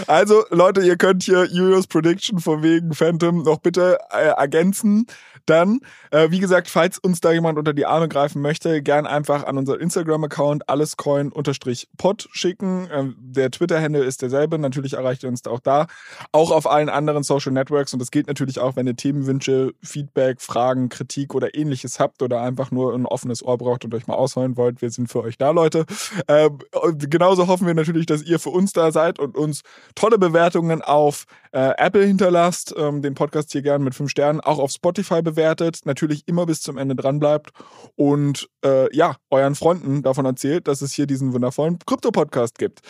[0.07, 5.07] Also, Leute, ihr könnt hier Julius Prediction von wegen Phantom noch bitte äh, ergänzen.
[5.47, 5.81] Dann,
[6.11, 9.59] äh, wie gesagt, falls uns da jemand unter die Arme greifen möchte, gern einfach an
[9.59, 12.89] unseren Instagram-Account allescoin-pod schicken.
[12.93, 14.59] Ähm, der Twitter-Handle ist derselbe.
[14.59, 15.87] Natürlich erreicht ihr uns da auch da.
[16.33, 17.93] Auch auf allen anderen Social Networks.
[17.93, 22.41] Und das gilt natürlich auch, wenn ihr Themenwünsche, Feedback, Fragen, Kritik oder ähnliches habt oder
[22.41, 24.83] einfach nur ein offenes Ohr braucht und euch mal ausheulen wollt.
[24.83, 25.87] Wir sind für euch da, Leute.
[26.29, 26.59] Ähm,
[26.99, 29.63] genauso hoffen wir natürlich, dass ihr für uns da seid und uns
[29.95, 34.59] tolle Bewertungen auf äh, Apple hinterlasst, ähm, den Podcast hier gerne mit fünf Sternen, auch
[34.59, 37.51] auf Spotify bewertet, natürlich immer bis zum Ende dran bleibt
[37.97, 42.81] und äh, ja, euren Freunden davon erzählt, dass es hier diesen wundervollen Krypto-Podcast gibt.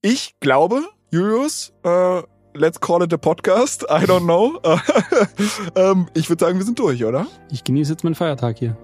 [0.00, 2.22] Ich glaube, Julius, äh,
[2.54, 4.60] let's call it a podcast, I don't know.
[5.76, 7.26] ähm, ich würde sagen, wir sind durch, oder?
[7.50, 8.76] Ich genieße jetzt meinen Feiertag hier.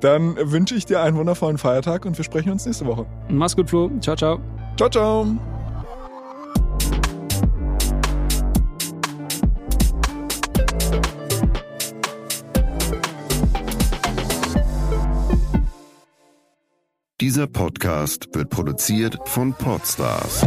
[0.00, 3.06] Dann wünsche ich dir einen wundervollen Feiertag und wir sprechen uns nächste Woche.
[3.28, 3.90] Mach's gut, Flo.
[4.00, 4.40] Ciao, ciao.
[4.76, 5.26] Ciao, ciao.
[17.20, 20.44] Dieser Podcast wird produziert von Podstars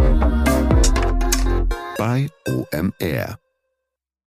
[1.98, 3.45] bei OMR.